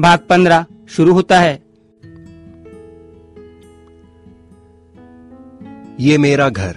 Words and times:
भाग 0.00 0.18
पंद्रह, 0.18 0.66
शुरू 0.88 1.12
होता 1.12 1.40
है। 1.40 1.62
ये 6.00 6.18
मेरा 6.18 6.48
घर। 6.48 6.76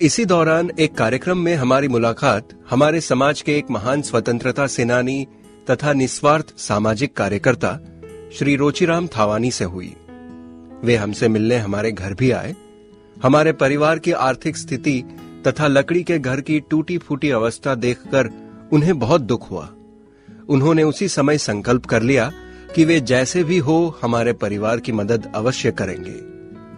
इसी 0.00 0.24
दौरान 0.24 0.70
एक 0.78 0.94
कार्यक्रम 0.94 1.38
में 1.38 1.54
हमारी 1.54 1.88
मुलाकात 1.88 2.48
हमारे 2.70 3.00
समाज 3.00 3.42
के 3.42 3.58
एक 3.58 3.70
महान 3.70 4.02
स्वतंत्रता 4.02 4.66
सेनानी 4.66 5.26
तथा 5.70 5.92
निस्वार्थ 5.92 6.58
सामाजिक 6.58 7.16
कार्यकर्ता 7.16 7.78
श्री 8.38 8.56
रोचीराम 8.56 9.06
थावानी 9.06 9.50
से 9.50 9.64
हुई। 9.64 9.96
वे 10.84 10.96
हमसे 10.96 11.28
मिलने 11.28 11.56
हमारे 11.56 11.92
घर 11.92 12.14
भी 12.14 12.30
आए। 12.30 12.56
हमारे 13.22 13.52
परिवार 13.52 13.98
की 13.98 14.12
आर्थिक 14.12 14.56
स्थिति 14.56 15.02
तथा 15.46 15.66
लकड़ी 15.66 16.02
के 16.02 16.18
घर 16.18 16.40
की 16.40 16.60
टूटी 16.60 16.98
फूटी 16.98 17.30
अवस्था 17.30 17.74
देखकर 17.74 18.30
उन्हें 18.72 18.98
बहुत 18.98 19.20
दुख 19.20 19.50
हुआ। 19.50 19.74
उन्होंने 20.50 20.82
उसी 20.82 21.08
समय 21.08 21.38
संकल्प 21.38 21.86
कर 21.86 22.02
लिया 22.02 22.32
कि 22.74 22.84
वे 22.84 23.00
जैसे 23.02 23.42
भी 23.44 23.58
हो 23.58 23.76
हमारे 24.02 24.32
परिवार 24.34 24.80
की 24.80 24.92
मदद 24.92 25.30
अवश्य 25.34 25.70
करेंगे। 25.72 26.20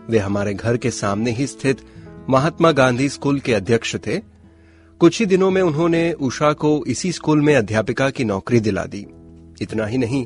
वे 0.09 0.19
हमारे 0.19 0.55
घर 0.55 0.77
के 0.77 0.91
सामने 0.91 1.31
ही 1.31 1.47
स्थित 1.47 1.81
महात्मा 2.31 2.73
गांधी 2.73 3.09
स्कूल 3.09 3.41
के 3.41 3.55
अध्यक्ष 3.55 3.95
थे। 3.97 4.19
कुछ 5.01 5.19
ही 5.21 5.27
दिनों 5.27 5.51
में 5.51 5.61
उन्होंने 5.63 6.13
उषा 6.13 6.53
को 6.53 6.83
इसी 6.87 7.13
स्कूल 7.13 7.41
में 7.41 7.55
अध्यापिका 7.57 8.09
की 8.11 8.25
नौकरी 8.25 8.61
दिला 8.61 8.85
दी। 8.85 9.07
इतना 9.63 9.87
ही 9.87 9.99
नहीं, 9.99 10.25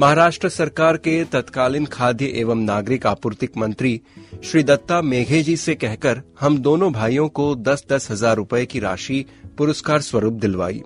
महाराष्ट्र 0.00 0.48
सरकार 0.48 0.96
के 0.96 1.22
तत्कालीन 1.24 1.84
खाद्य 1.86 2.26
एवं 2.36 2.64
नागरिक 2.64 3.06
आपूर्ति 3.06 3.48
मंत्री 3.56 4.00
श्री 4.44 4.62
दत्ता 4.62 5.00
मेघे 5.02 5.42
जी 5.42 5.56
से 5.56 5.74
कहकर 5.74 6.22
हम 6.40 6.58
दोनों 6.58 6.92
भाइयों 6.92 7.28
को 7.28 7.54
दस 7.56 7.84
दस 7.90 8.10
हज़ार 8.10 8.36
रुपए 8.36 8.64
की 8.66 8.80
राशि 8.80 9.24
पुरस्कार 9.58 10.00
स्वरूप 10.00 10.32
दिलवाई। 10.34 10.82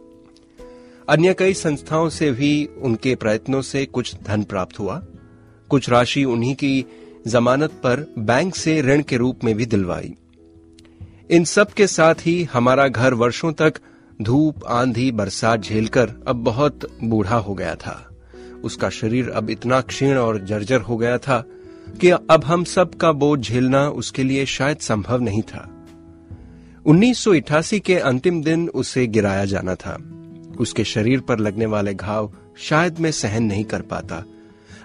अन्य 1.09 1.35
कई 1.35 1.55
संस्थाओं 1.55 2.09
से 2.09 2.31
भी 2.31 2.69
उनके 2.83 3.15
प्रयत्नों 3.15 3.63
से 3.63 3.87
कुछ 3.87 4.15
धन 4.27 4.43
प्राप्त 4.43 4.79
हुआ। 4.79 5.07
कुछ 5.69 5.91
राशि 5.91 6.25
उन्हीं 6.25 6.55
की 6.55 6.85
जमानत 7.27 7.71
पर 7.71 8.15
बैंक 8.19 8.55
से 8.55 8.83
ऋण 8.83 9.03
के 9.03 9.17
रूप 9.17 9.45
में 9.45 9.55
भी 9.55 9.67
दिलवाई। 9.67 10.15
इन 11.31 11.45
सब 11.45 11.73
के 11.73 11.87
साथ 11.87 12.15
ही 12.15 12.45
हमारा 12.45 12.89
घर 12.89 13.15
वर्षों 13.15 13.53
तक 13.53 13.75
धूप, 14.23 14.65
आंधी, 14.65 15.13
बरसात 15.13 15.61
झेलकर 15.61 16.13
अब 16.29 16.37
बहुत 16.37 16.99
बूढ़ा 17.05 17.37
हो 17.37 17.55
गया 17.55 17.75
था। 17.75 18.17
उसका 18.65 18.91
शरीर 18.91 19.31
अब 19.31 19.51
इतना 19.51 19.81
क्षीण 19.81 20.17
और 20.17 20.45
जर्जर 20.45 20.81
हो 20.81 20.97
गया 20.97 21.19
था 21.19 21.45
कि 22.01 22.11
अब 22.11 22.45
हम 22.45 22.65
सब 22.65 22.95
का 22.95 23.13
बोझ 23.13 23.41
झेलना 23.41 23.89
उसके 23.89 24.23
लिए 24.23 24.47
शायद 24.47 24.77
संभव 24.77 25.21
नहीं 25.21 25.43
था। 25.43 25.87
1988 26.87 27.81
के 27.81 27.95
अंतिम 27.95 28.43
दिन 28.43 28.69
उसे 28.69 29.07
गिराया 29.07 29.45
जाना 29.45 29.75
था। 29.75 30.18
उसके 30.59 30.85
शरीर 30.85 31.21
पर 31.21 31.39
लगने 31.39 31.67
वाले 31.67 31.95
घाव 31.95 32.33
शायद 32.59 32.99
मैं 32.99 33.11
सहन 33.13 33.45
नहीं 33.45 33.65
कर 33.65 33.83
पाता। 33.83 34.25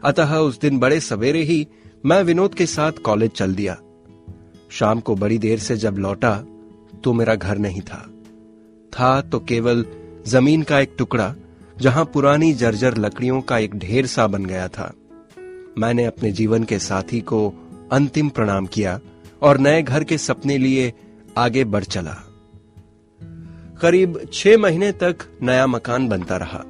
अतः 0.04 0.36
उस 0.36 0.60
दिन 0.60 0.80
बड़े 0.80 1.00
सवेरे 1.00 1.42
ही 1.44 1.68
मैं 2.06 2.22
विनोद 2.24 2.54
के 2.54 2.66
साथ 2.66 2.92
कॉलेज 2.92 3.32
चल 3.32 3.56
दिया। 3.56 3.78
शाम 4.72 5.00
को 5.00 5.16
बड़ी 5.16 5.38
देर 5.38 5.60
से 5.60 5.78
जब 5.78 5.98
लौटा 5.98 6.36
तो 7.04 7.14
मेरा 7.14 7.36
घर 7.36 7.58
नहीं 7.58 7.82
था। 7.82 8.06
था 8.94 9.22
तो 9.22 9.40
केवल 9.40 9.86
ज़मीन 10.28 10.64
का 10.64 10.80
एक 10.80 10.96
टुकड़ा, 10.98 11.34
जहाँ 11.78 12.06
पुरानी 12.06 12.54
जर्जर 12.54 12.98
लकड़ियों 12.98 13.42
का 13.42 13.58
एक 13.58 13.76
ढेर 13.76 14.06
सा 14.06 14.28
बन 14.28 14.46
गया 14.46 14.68
था। 14.68 14.92
मैंने 15.78 16.06
अपने 16.06 16.32
जीवन 16.32 16.64
के 16.64 16.80
साथी 16.80 17.22
को 17.22 17.48
अंतिम 17.92 18.30
प्रणाम 18.30 18.66
किया 18.66 19.00
और 19.42 19.58
नए 19.58 19.82
घर 19.82 20.04
के 20.04 20.18
सपने 20.18 20.58
लिए 20.58 20.94
आगे 21.38 21.64
बढ़ 21.64 21.84
चला। 21.84 22.16
करीब 23.84 24.28
छह 24.34 24.58
महीने 24.58 24.92
तक 24.92 25.16
नया 25.42 25.68
मकान 25.68 26.08
बनता 26.08 26.38
रहा। 26.38 26.64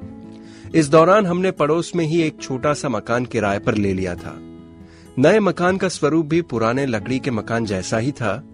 इस 0.74 0.88
दौरान 0.88 1.26
हमने 1.26 1.50
पड़ोस 1.50 1.92
में 1.96 2.04
ही 2.04 2.22
एक 2.22 2.38
छोटा 2.42 2.74
सा 2.74 2.88
मकान 2.88 3.24
किराए 3.24 3.58
पर 3.58 3.74
ले 3.74 3.94
लिया 3.94 4.14
था। 4.14 4.36
नए 5.18 5.40
मकान 5.40 5.76
का 5.76 5.88
स्वरूप 5.88 6.26
भी 6.26 6.42
पुराने 6.42 6.86
लकड़ी 6.86 7.18
के 7.18 7.30
मकान 7.30 7.64
जैसा 7.64 7.98
ही 7.98 8.12
था। 8.12 8.44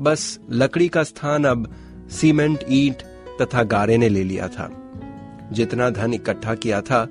बस 0.00 0.40
लकड़ी 0.50 0.88
का 0.88 1.02
स्थान 1.02 1.44
अब 1.44 1.74
सीमेंट, 2.10 2.58
ईंट 2.68 2.96
तथा 3.42 3.62
गारे 3.62 3.96
ने 3.96 4.08
ले 4.08 4.24
लिया 4.24 4.48
था। 4.48 4.90
जितना 5.52 5.90
धन 5.90 6.14
इकट्ठा 6.14 6.54
किया 6.54 6.80
था, 6.80 7.08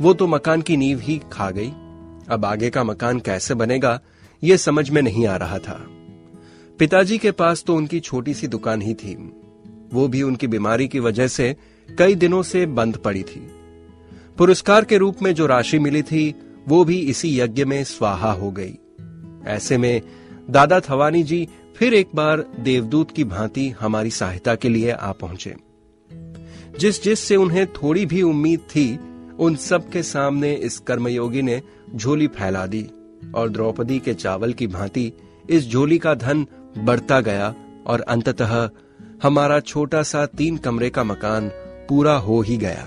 वो 0.00 0.14
तो 0.14 0.26
मकान 0.26 0.62
की 0.62 0.76
नींव 0.76 1.00
ही 1.00 1.20
खा 1.32 1.50
गई। 1.50 1.70
अब 2.28 2.44
आगे 2.44 2.70
का 2.70 2.84
मकान 2.84 3.20
कैसे 3.20 3.54
बनेगा, 3.54 4.00
ये 4.44 4.56
समझ 4.56 4.90
में 4.90 5.02
नहीं 5.02 5.26
आ 5.26 5.36
रहा 5.36 5.58
था। 5.58 5.86
पिताजी 6.78 7.18
के 7.18 7.30
पास 7.30 7.64
तो 7.66 7.76
उनकी 7.76 8.00
छोटी 8.00 8.34
सी 8.34 8.46
दुकान 8.46 8.82
ही 8.82 8.94
थी। 8.94 9.42
वो 9.92 10.08
भी 10.08 10.22
उनकी 10.22 10.46
बीमारी 10.46 10.88
की 10.88 10.98
वजह 10.98 11.26
से 11.26 11.56
कई 11.98 12.14
दिनों 12.14 12.42
से 12.42 12.66
बंद 12.66 12.96
पड़ी 12.96 13.22
थी। 13.22 13.50
पुरस्कार 14.38 14.84
के 14.84 14.96
रूप 14.96 15.16
में 15.22 15.34
जो 15.34 15.46
राशि 15.46 15.78
मिली 15.78 16.02
थी, 16.02 16.34
वो 16.68 16.84
भी 16.84 16.98
इसी 16.98 17.40
यज्ञ 17.40 17.64
में 17.64 17.84
स्वाहा 17.84 18.32
हो 18.32 18.50
गई। 18.50 18.78
ऐसे 19.46 19.78
में 19.78 20.02
दादा 20.50 20.80
थवानी 20.80 21.22
जी 21.22 21.48
फिर 21.76 21.94
एक 21.94 22.08
बार 22.14 22.44
देवदूत 22.60 23.10
की 23.10 23.24
भांति 23.24 23.68
हमारी 23.68 24.10
सहायता 24.10 24.54
के 24.54 24.68
लिए 24.68 24.90
आ 24.90 25.12
पहुँचे। 25.12 25.56
जिस 26.78 27.04
जिस 27.04 27.20
से 27.20 27.36
उन्हें 27.36 27.66
थोड़ी 27.66 28.06
भी 28.06 28.22
उम्मीद 28.22 28.60
थी, 28.60 28.98
उन 29.38 29.56
सब 29.56 29.90
के 29.90 30.02
सामने 30.02 30.54
इस 30.54 30.78
कर्मयोगी 30.78 31.42
ने 31.42 31.62
झोली 31.94 32.26
फैला 32.26 32.66
दी 32.66 32.90
और 33.34 33.48
द्रौपदी 33.48 33.98
के 33.98 34.14
चावल 34.14 34.52
की 34.52 34.66
भांति 34.66 35.12
इस 35.50 35.70
झोली 35.70 35.98
का 35.98 36.14
धन 36.14 36.46
बढ़ता 36.78 37.20
गया 37.20 37.54
और 37.86 38.00
अंततः 38.00 38.70
हमारा 39.22 39.60
छोटा 39.60 40.02
सा 40.02 40.26
तीन 40.26 40.56
कमरे 40.56 40.90
का 40.90 41.04
मकान 41.04 41.48
पूरा 41.88 42.16
हो 42.16 42.40
ही 42.40 42.56
गया। 42.56 42.86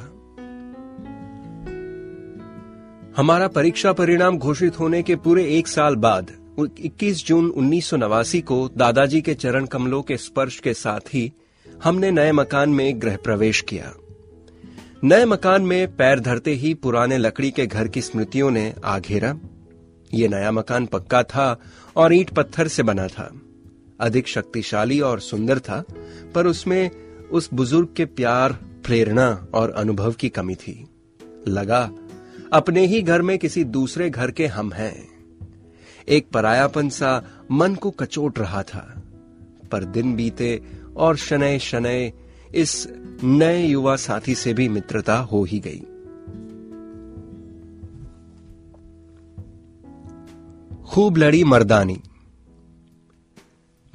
हमारा 3.17 3.47
परीक्षा 3.47 3.93
परिणाम 3.93 4.37
घोषित 4.37 4.79
होने 4.79 5.03
के 5.03 5.15
पूरे 5.15 5.45
एक 5.57 5.67
साल 5.67 5.95
बाद 5.95 6.31
21 6.59 7.25
जून 7.27 7.49
उन्नीस 7.49 7.85
सौ 7.85 7.97
नवासी 7.97 8.41
को 8.41 8.69
दादाजी 8.77 9.21
के 9.21 9.33
चरण 9.33 9.65
कमलों 9.65 10.01
के 10.01 10.17
स्पर्श 10.17 10.59
के 10.59 10.73
साथ 10.73 10.99
ही 11.13 11.31
हमने 11.83 12.11
नए 12.11 12.31
मकान 12.31 12.69
में 12.69 13.01
गृह 13.01 13.17
प्रवेश 13.23 13.61
किया। 13.61 13.93
नए 15.03 15.25
मकान 15.25 15.61
में 15.61 15.95
पैर 15.95 16.19
धरते 16.19 16.51
ही 16.51 16.73
पुराने 16.73 17.17
लकड़ी 17.17 17.51
के 17.51 17.67
घर 17.67 17.87
की 17.87 18.01
स्मृतियों 18.01 18.51
ने 18.51 18.73
आ 18.85 18.99
घेरा। 18.99 19.37
ये 20.13 20.27
नया 20.27 20.51
मकान 20.51 20.85
पक्का 20.85 21.23
था 21.23 21.59
और 21.95 22.13
ईट 22.13 22.29
पत्थर 22.29 22.67
से 22.67 22.83
बना 22.83 23.07
था। 23.07 23.41
अधिक 24.01 24.27
शक्तिशाली 24.27 25.01
और 25.01 25.19
सुंदर 25.19 25.59
था, 25.59 25.83
पर 26.35 26.47
उसमें 26.47 26.91
उस 27.31 27.49
बुज़ुर्ग 27.53 27.89
के 27.97 28.05
प्यार, 28.05 28.53
प्रेरणा 28.85 29.47
और 29.53 29.71
अनुभव 29.71 30.11
की 30.11 30.29
कमी 30.29 30.55
थी। 30.55 30.87
लगा, 31.47 31.91
अपने 32.53 32.85
ही 32.85 33.01
घर 33.01 33.21
में 33.21 33.39
किसी 33.39 33.63
दूसरे 33.63 34.09
घर 34.09 34.31
के 34.31 34.47
हम 34.47 34.73
हैं। 34.73 35.09
एक 36.09 36.29
परायापन 36.29 36.89
सा 36.89 37.23
मन 37.51 37.75
को 37.75 37.91
कचोट 37.91 38.39
रहा 38.39 38.63
था, 38.63 39.03
पर 39.71 39.83
दिन 39.83 40.15
बीते 40.15 40.61
और 40.97 41.15
शनय 41.15 41.59
शनय 41.59 42.13
इस 42.55 42.87
नए 43.23 43.67
युवा 43.67 43.95
साथी 43.95 44.35
से 44.35 44.53
भी 44.53 44.69
मित्रता 44.69 45.17
हो 45.17 45.43
ही 45.43 45.59
गई। 45.59 45.85
खूब 50.83 51.17
लड़ी 51.17 51.43
मर्दानी। 51.43 52.01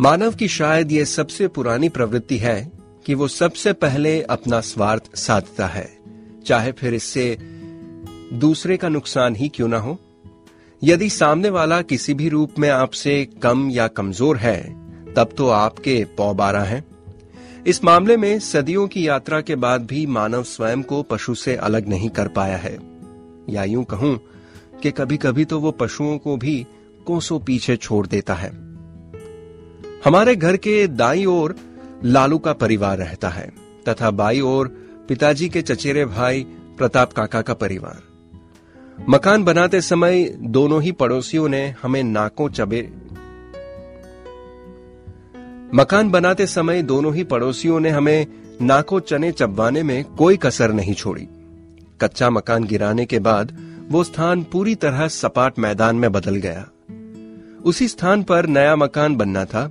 मानव 0.01 0.35
की 0.35 0.49
शायद 0.49 0.93
यह 0.93 1.05
सबसे 1.05 1.49
पुरानी 1.49 1.89
प्रवृत्ति 1.89 2.37
है 2.39 2.73
कि 3.07 3.15
वो 3.15 3.29
सबसे 3.29 3.73
पहले 3.73 4.23
अपना 4.23 4.61
स्वार्थ 4.61 5.17
साधता 5.17 5.67
है। 5.67 5.99
चाहे 6.47 6.73
फिर 6.73 6.95
इससे 6.95 7.39
दूसरे 8.33 8.77
का 8.77 8.89
नुकसान 8.89 9.37
ही 9.37 9.49
क्यों 9.49 9.69
ना 9.69 9.79
हो। 9.79 9.99
यदि 10.85 11.11
सामने 11.11 11.51
वाला 11.51 11.83
किसी 11.83 12.15
भी 12.15 12.29
रूप 12.29 12.59
में 12.59 12.71
आपसे 12.71 13.25
कम 13.43 13.71
या 13.71 13.89
कमज़ोर 13.89 14.37
है, 14.37 14.63
तब 15.15 15.35
तो 15.37 15.49
आपके 15.49 16.07
पौ 16.17 16.35
बारह 16.35 16.63
हैं। 16.63 16.85
इस 17.67 17.85
मामले 17.85 18.17
में 18.17 18.39
सदियों 18.39 18.89
की 18.89 19.09
यात्रा 19.09 19.41
के 19.41 19.57
बाद 19.57 19.87
भी 19.87 20.07
मानव 20.07 20.43
स्वयं 20.43 20.83
को 20.83 21.03
पशु 21.03 21.35
से 21.35 21.57
अलग 21.57 21.89
नहीं 21.89 22.09
कर 22.09 22.29
पाया 22.29 22.57
है। 22.57 22.79
या 23.49 23.65
यूँ 23.65 23.85
कहूँ 23.85 24.21
कि 24.83 24.91
कभी 24.91 25.17
कभी 25.17 25.45
तो 25.45 25.61
वो 25.61 25.71
पशुओं 25.71 26.19
को 26.19 26.37
भी 26.37 26.67
कोसों 27.07 27.41
पीछे 27.41 27.77
छोड़ 27.77 28.07
देता 28.07 28.35
है। 28.35 28.64
हमारे 30.05 30.37
घर 30.37 30.57
के 30.57 30.87
दाई 30.87 31.25
ओर 31.25 31.57
लालू 32.05 32.39
का 32.39 32.53
परिवार 32.53 32.99
रहता 32.99 33.29
है, 33.29 33.53
तथा 33.89 34.11
बाई 34.11 34.41
ओर 34.41 34.69
पिताजी 35.09 35.49
के 35.49 35.63
चचेरे 35.63 36.05
भाई 36.05 36.47
प्रताप 36.79 37.13
काका 37.13 37.43
का 37.43 37.55
परिवार। 37.55 38.03
मकान 39.09 39.45
बनाते 39.45 39.81
समय 39.81 40.25
दोनों 40.41 40.83
ही 40.83 40.93
पड़ोसियों 40.93 41.49
ने 41.49 41.75
हमें 41.83 42.03
नाकों 42.03 42.49
चबे। 42.49 42.93
मकान 45.75 46.11
बनाते 46.11 46.47
समय 46.47 46.83
दोनों 46.83 47.15
ही 47.15 47.25
पड़ोसियों 47.25 47.81
ने 47.81 47.91
हमें 47.91 48.27
नाको 48.63 49.01
चने 49.01 49.33
चबवाने 49.33 49.83
में 49.83 50.05
कोई 50.05 50.37
कसर 50.37 50.73
नहीं 50.73 50.95
छोड़ी। 50.95 51.29
कच्चा 52.01 52.31
मकान 52.31 52.65
गिराने 52.65 53.07
के 53.07 53.19
बाद 53.19 53.57
वो 53.91 54.05
स्थान 54.05 54.43
पूरी 54.43 54.75
तरह 54.75 55.09
सपाट 55.09 55.59
मैदान 55.59 55.97
में 55.97 56.13
बदल 56.13 56.37
गया। 56.37 56.69
उसी 57.65 57.89
स्थान 57.89 58.23
पर 58.23 58.47
नया 58.47 58.77
मकान 58.77 59.17
बनना 59.17 59.45
था। 59.45 59.71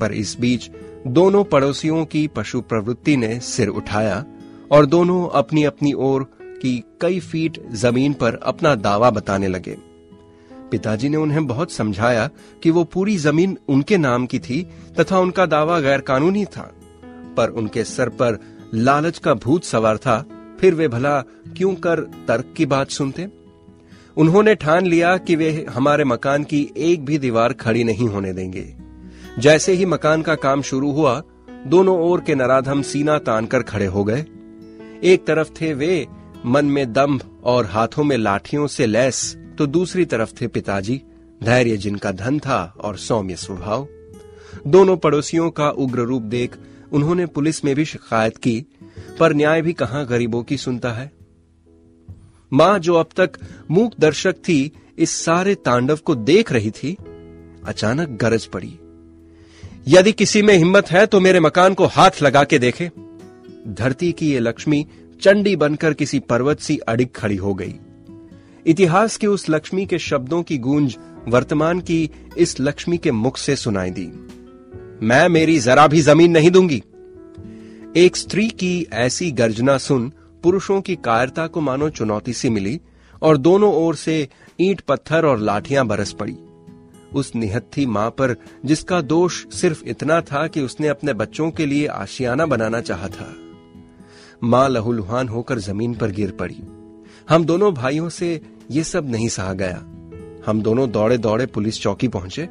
पर 0.00 0.12
इस 0.12 0.36
बीच 0.40 0.70
दोनों 1.06 1.44
पड़ोसियों 1.44 2.04
की 2.04 2.26
पशु 2.28 2.60
प्रवृत्ति 2.60 3.16
ने 3.16 3.38
सिर 3.40 3.68
उठाया 3.68 4.24
और 4.70 4.86
दोनों 4.86 5.28
अपनी 5.28 5.64
अपनी 5.64 5.92
ओर 5.92 6.24
की 6.62 6.84
कई 7.00 7.20
फीट 7.20 7.58
ज़मीन 7.72 8.12
पर 8.12 8.34
अपना 8.34 8.74
दावा 8.74 9.10
बताने 9.10 9.48
लगे। 9.48 9.76
पिताजी 10.70 11.08
ने 11.08 11.16
उन्हें 11.16 11.46
बहुत 11.46 11.72
समझाया 11.72 12.28
कि 12.62 12.70
वो 12.70 12.84
पूरी 12.84 13.16
ज़मीन 13.16 13.56
उनके 13.68 13.96
नाम 13.96 14.26
की 14.26 14.38
थी 14.38 14.62
तथा 15.00 15.18
उनका 15.18 15.46
दावा 15.46 15.78
गैर 15.80 16.00
कानूनी 16.00 16.44
था, 16.44 16.70
पर 17.36 17.48
उनके 17.48 17.84
सर 17.84 18.08
पर 18.08 18.38
लालच 18.74 19.18
का 19.18 19.34
भूत 19.34 19.64
सवार 19.64 19.96
था। 19.96 20.24
फिर 20.60 20.74
वे 20.74 20.88
भला 20.88 21.20
क्यों 21.56 21.74
कर 21.74 22.00
तर्क 22.28 22.52
की 22.56 22.66
बात 22.66 22.90
सुनते? 22.90 23.28
उन्होंने 24.16 24.54
ठान 24.54 24.86
लिया 24.86 25.16
कि 25.16 25.36
वे 25.36 25.66
हमारे 25.70 26.04
मकान 26.04 26.44
की 26.44 26.70
एक 26.76 27.04
भी 27.04 27.18
दीवार 27.18 27.52
खड़ी 27.52 27.84
नहीं 27.84 28.08
होने 28.08 28.32
देंगे। 28.32 28.79
जैसे 29.38 29.72
ही 29.72 29.84
मकान 29.84 30.22
का 30.22 30.34
काम 30.34 30.62
शुरू 30.62 30.92
हुआ, 30.92 31.22
दोनों 31.66 32.00
ओर 32.00 32.20
के 32.20 32.34
नराधम 32.34 32.82
सीना 32.82 33.18
तान 33.18 33.46
कर 33.46 33.62
खड़े 33.62 33.86
हो 33.86 34.04
गए। 34.04 34.24
एक 35.04 35.24
तरफ़ 35.26 35.50
थे 35.50 35.74
वे, 35.74 36.06
मन 36.46 36.64
में 36.64 36.92
दम्भ 36.92 37.40
और 37.44 37.66
हाथों 37.66 38.04
में 38.04 38.16
लाठियों 38.16 38.66
से 38.66 38.86
लैस 38.86 39.38
तो 39.58 39.66
दूसरी 39.66 40.04
तरफ़ 40.04 40.32
थे 40.40 40.46
पिताजी, 40.46 41.02
धैर्य 41.44 41.76
जिनका 41.76 42.12
धन 42.12 42.38
था 42.38 42.74
और 42.80 42.96
सौम्य 42.96 43.36
स्वभाव। 43.36 43.88
दोनों 44.66 44.96
पड़ोसियों 44.96 45.50
का 45.50 45.70
उग्र 45.70 46.00
रूप 46.00 46.22
देख, 46.22 46.56
उन्होंने 46.92 47.26
पुलिस 47.26 47.64
में 47.64 47.74
भी 47.74 47.84
शिकायत 47.84 48.36
की, 48.36 48.66
पर 49.18 49.34
न्याय 49.34 49.62
भी 49.62 49.72
कहाँ 49.72 50.06
गरीबों 50.06 50.42
की 50.42 50.56
सुनता 50.56 50.92
है? 50.92 51.12
माँ 52.52 52.78
जो 52.78 52.94
अब 52.94 53.08
तक 53.16 53.30
मूक 53.70 53.92
दर्शक 54.00 54.32
थी, 54.32 54.72
इस 54.98 55.10
सारे 55.10 55.54
तांडव 55.54 55.96
को 55.96 56.14
देख 56.14 56.52
रही 56.52 56.70
थी, 56.70 56.96
अचानक 57.66 58.08
गरज 58.08 58.46
पड़ी। 58.46 58.79
यदि 59.88 60.12
किसी 60.12 60.42
में 60.42 60.54
हिम्मत 60.54 60.90
है 60.90 61.06
तो 61.06 61.20
मेरे 61.20 61.40
मकान 61.40 61.74
को 61.74 61.86
हाथ 61.86 62.22
लगा 62.22 62.44
के 62.44 62.58
देखे। 62.58 62.90
धरती 63.68 64.12
की 64.12 64.32
ये 64.32 64.40
लक्ष्मी 64.40 64.86
चंडी 65.22 65.56
बनकर 65.56 65.94
किसी 65.94 66.18
पर्वत 66.18 66.60
सी 66.60 66.76
अडिग 66.78 67.08
खड़ी 67.16 67.36
हो 67.36 67.54
गई। 67.54 67.74
इतिहास 68.66 69.16
के 69.16 69.26
उस 69.26 69.48
लक्ष्मी 69.50 69.86
के 69.86 69.98
शब्दों 69.98 70.42
की 70.42 70.58
गूंज 70.58 70.96
वर्तमान 71.28 71.80
की 71.80 72.10
इस 72.38 72.60
लक्ष्मी 72.60 72.98
के 72.98 73.10
मुख 73.10 73.36
से 73.36 73.56
सुनाई 73.56 73.90
दी। 73.90 74.06
मैं 75.06 75.28
मेरी 75.28 75.58
जरा 75.58 75.86
भी 75.86 76.00
ज़मीन 76.00 76.30
नहीं 76.30 76.50
दूँगी। 76.50 76.82
एक 77.96 78.16
स्त्री 78.16 78.48
की 78.48 78.86
ऐसी 78.92 79.30
गर्जना 79.30 79.78
सुन 79.78 80.12
पुरुषों 80.42 80.80
की 80.80 80.96
कायरता 80.96 81.46
को 81.46 81.60
मानो 81.60 81.88
चुनौती 81.90 82.32
सी 82.32 82.50
मिली 82.50 82.80
और 83.22 83.36
दोनों 83.36 83.72
ओर 83.74 83.96
से 83.96 84.28
ईंट 84.60 84.80
पत्थर 84.80 85.26
और 85.26 85.38
लाठियाँ 85.38 85.86
बरस 85.86 86.12
पड़ी। 86.12 86.36
उस 87.14 87.32
निहत्थी 87.36 87.86
माँ 87.86 88.10
पर, 88.10 88.36
जिसका 88.64 89.00
दोष 89.00 89.46
सिर्फ़ 89.46 89.84
इतना 89.84 90.20
था 90.20 90.46
कि 90.46 90.60
उसने 90.60 90.88
अपने 90.88 91.12
बच्चों 91.12 91.50
के 91.50 91.66
लिए 91.66 91.86
आशियाना 91.86 92.46
बनाना 92.46 92.80
चाहा 92.80 93.08
था। 93.08 93.34
माँ 94.44 94.68
लहूलुहान 94.68 95.28
होकर 95.28 95.58
ज़मीन 95.58 95.94
पर 95.94 96.10
गिर 96.10 96.30
पड़ी। 96.30 96.60
हम 97.28 97.44
दोनों 97.44 97.74
भाइयों 97.74 98.08
से 98.08 98.40
ये 98.70 98.84
सब 98.84 99.10
नहीं 99.10 99.28
सहा 99.28 99.52
गया। 99.52 99.84
हम 100.46 100.62
दोनों 100.62 100.90
दौड़े 100.90 101.18
दौड़े 101.18 101.46
पुलिस 101.46 101.80
चौकी 101.80 102.08
पहुँचे। 102.08 102.48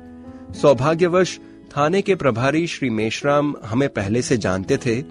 सौभाग्यवश, 0.61 1.39
थाने 1.77 2.01
के 2.01 2.15
प्रभारी 2.15 2.67
श्री 2.67 2.89
मेशराम 2.89 3.55
हमें 3.65 3.89
पहले 3.89 4.21
से 4.21 4.37
जानते 4.37 4.77
थे, 4.77 5.01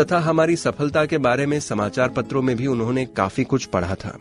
तथा 0.00 0.18
हमारी 0.18 0.56
सफलता 0.56 1.06
के 1.06 1.18
बारे 1.18 1.46
में 1.46 1.60
समाचार 1.60 2.08
पत्रों 2.08 2.42
में 2.42 2.56
भी 2.56 2.66
उन्होंने 2.66 3.06
काफ़ी 3.06 3.44
कुछ 3.44 3.64
पढ़ा 3.64 3.94
था। 3.94 4.18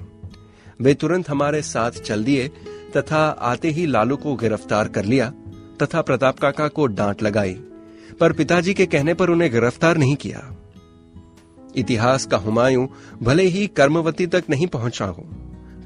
वे 0.79 0.93
तुरंत 0.93 1.29
हमारे 1.29 1.61
साथ 1.61 1.91
चल 1.91 2.23
दिए 2.23 2.47
तथा 2.97 3.23
आते 3.43 3.69
ही 3.69 3.85
लालू 3.85 4.15
को 4.15 4.35
गिरफ़्तार 4.35 4.87
कर 4.87 5.05
लिया 5.05 5.29
तथा 5.83 6.01
प्रताप 6.01 6.39
काका 6.39 6.67
को 6.67 6.85
डांट 6.87 7.23
लगाई, 7.23 7.53
पर 8.19 8.33
पिताजी 8.33 8.73
के 8.73 8.85
कहने 8.85 9.13
पर 9.13 9.29
उन्हें 9.29 9.51
गिरफ़्तार 9.51 9.97
नहीं 9.97 10.15
किया। 10.15 10.55
इतिहास 11.75 12.25
का 12.25 12.37
हुमायूं 12.37 12.87
भले 13.23 13.43
ही 13.43 13.67
कर्मवती 13.67 14.27
तक 14.27 14.43
नहीं 14.49 14.67
पहुँचा 14.67 15.05
हो, 15.05 15.23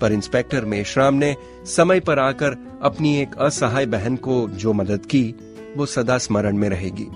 पर 0.02 0.12
इंस्पेक्टर 0.12 0.66
मेशराम 0.66 1.14
ने 1.14 1.36
समय 1.68 2.00
पर 2.00 2.20
आकर 2.20 2.58
अपनी 2.82 3.16
एक 3.22 3.36
असहाय 3.36 3.86
बहन 3.86 4.16
को 4.16 4.48
जो 4.50 4.74
मदद 4.74 5.06
की, 5.06 5.24
वो 5.78 5.86
सदा 5.86 6.18
स्मरण 6.18 6.58
में 6.58 6.70
रहेगी। 6.70 7.08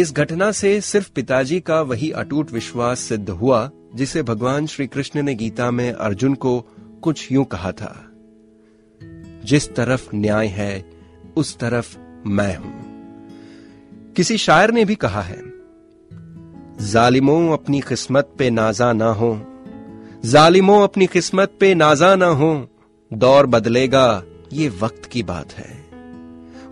इस 0.00 0.12
घटना 0.12 0.50
से 0.52 0.80
सिर्फ़ 0.80 1.10
पिताजी 1.14 1.60
का 1.60 1.80
वही 1.82 2.10
अटूट 2.10 2.52
विश्वास 2.52 3.00
सिद्ध 3.00 3.28
हुआ 3.30 3.70
जिसे 3.94 4.22
भगवान 4.22 4.66
श्री 4.66 4.86
कृष्ण 4.86 5.22
ने 5.22 5.34
गीता 5.34 5.70
में 5.70 5.92
अर्जुन 5.92 6.34
को 6.34 6.60
कुछ 7.02 7.32
यूँ 7.32 7.44
कहा 7.44 7.72
था, 7.72 8.06
जिस 9.44 9.74
तरफ़ 9.74 10.08
न्याय 10.14 10.46
है, 10.46 10.90
उस 11.36 11.58
तरफ़ 11.58 11.98
मैं 12.26 12.56
हूँ। 12.56 12.74
किसी 14.12 14.36
शायर 14.38 14.70
ने 14.70 14.84
भी 14.84 14.94
कहा 14.94 15.22
है, 15.22 15.42
जालिमों 16.80 17.52
अपनी 17.52 17.80
किस्मत 17.80 18.30
पे 18.38 18.50
नाजा 18.50 18.92
ना 18.92 19.12
हो, 19.12 19.46
जालिमों 20.24 20.82
अपनी 20.82 21.06
किस्मत 21.06 21.52
पे 21.60 21.74
नाजा 21.74 22.14
ना 22.16 22.26
हो, 22.26 22.68
दौर 23.12 23.46
बदलेगा, 23.46 24.22
ये 24.52 24.68
वक्त 24.68 25.04
की 25.04 25.22
बात 25.22 25.52
है। 25.52 25.90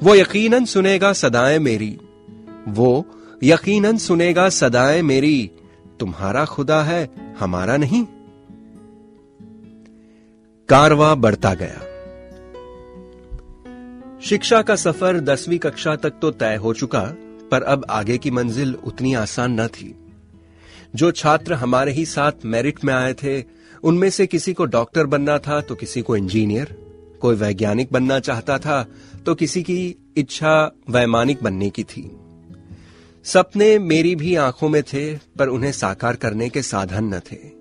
वो 0.03 0.15
यकीनन 0.15 0.65
सुनेगा 0.65 1.13
सदाएँ 1.13 1.59
मेरी, 1.59 1.99
वो 2.69 3.07
यकीनन 3.43 3.97
सुनेगा 3.97 4.49
सदाएँ 4.49 5.03
मेरी 5.03 5.51
तुम्हारा 6.01 6.45
खुदा 6.45 6.83
है, 6.83 7.09
हमारा 7.39 7.77
नहीं। 7.77 8.05
कारवा 10.69 11.15
बढ़ता 11.15 11.55
गया। 11.55 11.85
शिक्षा 14.21 14.63
का 14.63 14.77
सफ़र 14.77 15.21
दसवीं 15.21 15.59
कक्षा 15.59 15.97
तक 15.97 16.13
तो 16.23 16.31
तय 16.31 16.57
हो 16.57 16.73
चुका, 16.75 17.03
पर 17.51 17.63
अब 17.63 17.85
आगे 17.91 18.19
की 18.19 18.31
मंजिल 18.31 18.75
उतनी 18.85 19.15
आसान 19.15 19.61
न 19.61 19.67
थी। 19.69 19.95
जो 20.95 21.11
छात्र 21.11 21.55
हमारे 21.55 21.93
ही 21.93 22.05
साथ 22.07 22.45
मेरिट 22.45 22.85
में 22.85 22.95
आए 22.95 23.15
थे, 23.15 23.43
उनमें 23.83 24.11
से 24.11 24.27
किसी 24.27 24.53
को 24.53 24.65
डॉक्टर 24.65 25.07
बनना 25.07 25.39
था 25.39 25.61
तो 25.61 25.75
किसी 25.75 26.03
को 26.03 26.17
इंजीनियर। 26.17 26.77
कोई 27.21 27.37
वैज्ञानिक 27.37 27.89
बनना 27.93 28.19
चाहता 28.21 28.59
था 28.59 28.87
तो 29.27 29.35
किसी 29.35 29.63
की 29.63 29.95
इच्छा 30.17 30.73
वैमानिक 30.91 31.43
बनने 31.43 31.71
की 31.71 31.85
थी। 31.85 32.03
सपने 33.25 33.79
मेरी 33.79 34.17
भी 34.17 34.35
आँखों 34.35 34.69
में 34.69 34.83
थे, 34.83 35.15
पर 35.15 35.49
उन्हें 35.49 35.73
साकार 35.73 36.17
करने 36.17 36.49
के 36.49 36.63
साधन 36.63 37.05
न 37.05 37.21
थे। 37.21 37.59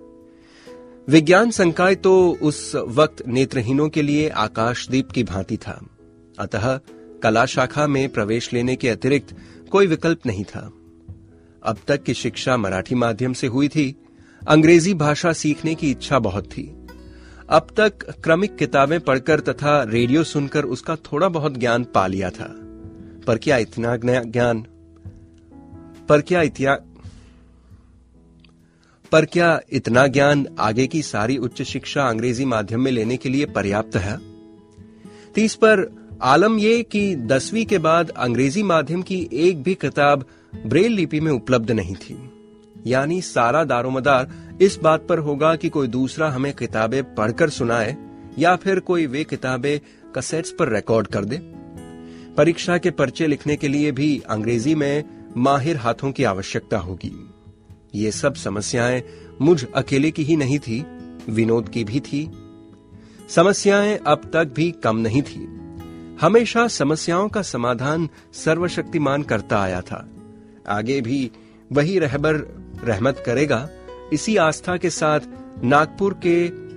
विज्ञान 1.08 1.50
संकाय 1.50 1.94
तो 1.94 2.38
उस 2.42 2.74
वक्त 2.74 3.28
नेत्रहीनों 3.28 3.88
के 3.88 4.02
लिए 4.02 4.28
आकाशदीप 4.28 5.10
की 5.10 5.24
भांति 5.24 5.56
था। 5.56 5.86
अतः 6.38 6.80
कला 7.22 7.46
शाखा 7.46 7.86
में 7.86 8.08
प्रवेश 8.08 8.52
लेने 8.52 8.76
के 8.76 8.88
अतिरिक्त 8.88 9.36
कोई 9.72 9.86
विकल्प 9.86 10.26
नहीं 10.26 10.44
था। 10.44 10.72
अब 11.62 11.76
तक 11.88 12.02
की 12.02 12.14
शिक्षा 12.14 12.56
मराठी 12.56 12.94
माध्यम 12.94 13.32
से 13.32 13.46
हुई 13.46 13.68
थी। 13.68 13.96
अंग्रेज़ी 14.48 14.94
भाषा 14.94 15.32
सीखने 15.32 15.74
की 15.74 15.90
इच्छा 15.90 16.18
बहुत 16.18 16.44
थी। 16.44 16.74
अब 17.50 17.66
तक 17.76 18.10
क्रमिक 18.10 18.56
किताबें 18.56 19.00
पढ़कर 19.00 19.40
तथा 19.40 19.82
रेडियो 19.82 20.24
सुनकर 20.24 20.64
उसका 20.64 20.96
थोड़ा 20.96 21.28
बहुत 21.28 21.56
ज्ञान 21.56 21.84
पा 21.84 22.06
लिया 22.06 22.30
था। 22.30 22.54
पर 23.26 23.38
क्या 23.42 23.56
इतना 23.56 23.96
ज्ञान 24.22 24.66
पर 26.08 26.20
क्या 26.20 26.42
इतिहास 26.42 26.78
पर 29.12 29.24
क्या 29.24 29.60
इतना 29.72 30.06
ज्ञान 30.06 30.46
आगे 30.58 30.86
की 30.86 31.02
सारी 31.02 31.36
उच्च 31.36 31.62
शिक्षा 31.62 32.02
अंग्रेज़ी 32.02 32.44
माध्यम 32.44 32.80
में 32.80 32.92
लेने 32.92 33.16
के 33.16 33.28
लिए 33.28 33.46
पर्याप्त 33.46 33.96
है? 33.96 34.18
तीस 35.34 35.54
पर, 35.54 35.92
आलम 36.22 36.58
यह 36.58 36.82
कि 36.82 37.16
दसवीं 37.16 37.66
के 37.66 37.78
बाद 37.78 38.10
अंग्रेज़ी 38.10 38.62
माध्यम 38.62 39.02
की 39.02 39.28
एक 39.32 39.62
भी 39.62 39.74
किताब 39.74 40.24
ब्रेल 40.66 40.92
लिपि 40.92 41.20
में 41.20 41.32
उपलब्ध 41.32 41.70
नहीं 41.70 41.94
थी। 41.94 42.30
यानी 42.86 43.22
सारा 43.22 43.64
दारोमदार 43.64 44.32
इस 44.60 44.78
बात 44.82 45.06
पर 45.08 45.18
होगा 45.18 45.56
कि 45.56 45.68
कोई 45.68 45.88
दूसरा 45.88 46.30
हमें 46.30 46.52
किताबें 46.52 47.14
पढ़कर 47.14 47.50
सुनाए 47.50 47.96
या 48.38 48.56
फिर 48.56 48.80
कोई 48.80 49.06
वे 49.06 49.24
किताबें 49.24 49.80
कसेट्स 50.14 50.50
पर 50.50 50.74
रिकॉर्ड 50.74 51.06
कर 51.06 51.24
दे। 51.24 51.36
परीक्षा 52.34 52.78
के 52.78 52.90
पर्चे 52.90 53.26
लिखने 53.26 53.56
के 53.56 53.68
लिए 53.68 53.92
भी 53.92 54.22
अंग्रेज़ी 54.30 54.74
में 54.74 55.17
माहिर 55.38 55.76
हाथों 55.76 56.12
की 56.12 56.24
आवश्यकता 56.24 56.78
होगी। 56.78 57.30
ये 57.94 58.12
सब 58.12 58.34
समस्याएँ 58.34 59.02
मुझ 59.40 59.64
अकेले 59.74 60.10
की 60.10 60.22
ही 60.22 60.36
नहीं 60.36 60.58
थी, 60.58 60.86
विनोद 61.28 61.68
की 61.68 61.84
भी 61.84 62.00
थी। 62.00 62.30
समस्याएँ 63.28 63.98
अब 64.06 64.30
तक 64.32 64.44
भी 64.44 64.70
कम 64.70 64.96
नहीं 64.96 65.22
थी। 65.22 65.54
हमेशा 66.20 66.68
समस्याओं 66.68 67.28
का 67.28 67.42
समाधान 67.42 68.08
सर्वशक्तिमान 68.32 69.22
करता 69.22 69.62
आया 69.62 69.80
था। 69.80 70.08
आगे 70.68 71.00
भी 71.00 71.30
वही 71.72 71.98
रहबर 71.98 72.34
रहमत 72.84 73.22
करेगा, 73.26 73.68
इसी 74.12 74.36
आस्था 74.36 74.76
के 74.76 74.90
साथ 74.90 75.20
नागपुर 75.64 76.20
के 76.26 76.68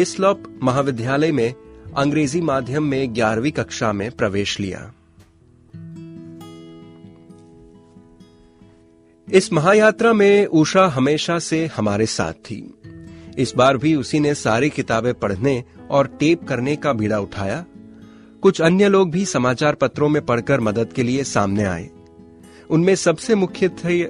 हिस्लॉप 0.00 0.60
महाविद्यालय 0.62 1.32
में 1.32 1.54
अंग्रेज़ी 1.96 2.40
माध्यम 2.40 2.82
में 2.82 3.14
ग्यारहवीं 3.14 3.52
कक्षा 3.52 3.92
में 3.92 4.10
प्रवेश 4.10 4.60
लिया। 4.60 4.92
इस 9.34 9.52
महायात्रा 9.52 10.12
में 10.12 10.46
उषा 10.46 10.86
हमेशा 10.86 11.38
से 11.38 11.66
हमारे 11.66 12.06
साथ 12.06 12.32
थी। 12.32 12.74
इस 13.38 13.52
बार 13.56 13.76
भी 13.76 13.94
उसी 13.94 14.20
ने 14.20 14.34
सारी 14.34 14.70
किताबें 14.70 15.14
पढ़ने 15.14 15.64
और 15.90 16.06
टेप 16.06 16.44
करने 16.44 16.76
का 16.76 16.92
बीड़ा 16.92 17.18
उठाया। 17.18 17.64
कुछ 18.42 18.60
अन्य 18.60 18.88
लोग 18.88 19.10
भी 19.10 19.24
समाचार 19.24 19.74
पत्रों 19.74 20.08
में 20.08 20.26
पढ़कर 20.26 20.60
मदद 20.60 20.92
के 20.92 21.02
लिए 21.02 21.24
सामने 21.24 21.64
आए। 21.64 21.90
उनमें 22.70 22.94
सबसे 22.94 23.34
मुख्य 23.34 23.68
थे 23.68 24.04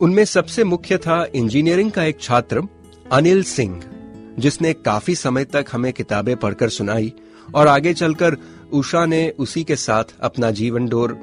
उनमें 0.00 0.24
सबसे 0.24 0.64
मुख्य 0.64 0.98
था 0.98 1.26
इंजीनियरिंग 1.34 1.90
का 1.90 2.04
एक 2.04 2.20
छात्र, 2.20 2.62
अनिल 3.12 3.42
सिंह, 3.42 3.82
जिसने 4.38 4.72
काफ़ी 4.72 5.14
समय 5.14 5.44
तक 5.44 5.66
हमें 5.72 5.92
किताबें 5.92 6.36
पढ़कर 6.36 6.68
सुनाई 6.68 7.12
और 7.54 7.68
आगे 7.68 7.94
चलकर 7.94 8.36
उषा 8.72 9.06
ने 9.06 9.30
उसी 9.38 9.64
के 9.64 9.76
साथ 9.76 10.04
अपना 10.20 10.50
जीवन 10.50 10.88
डोर 10.88 11.18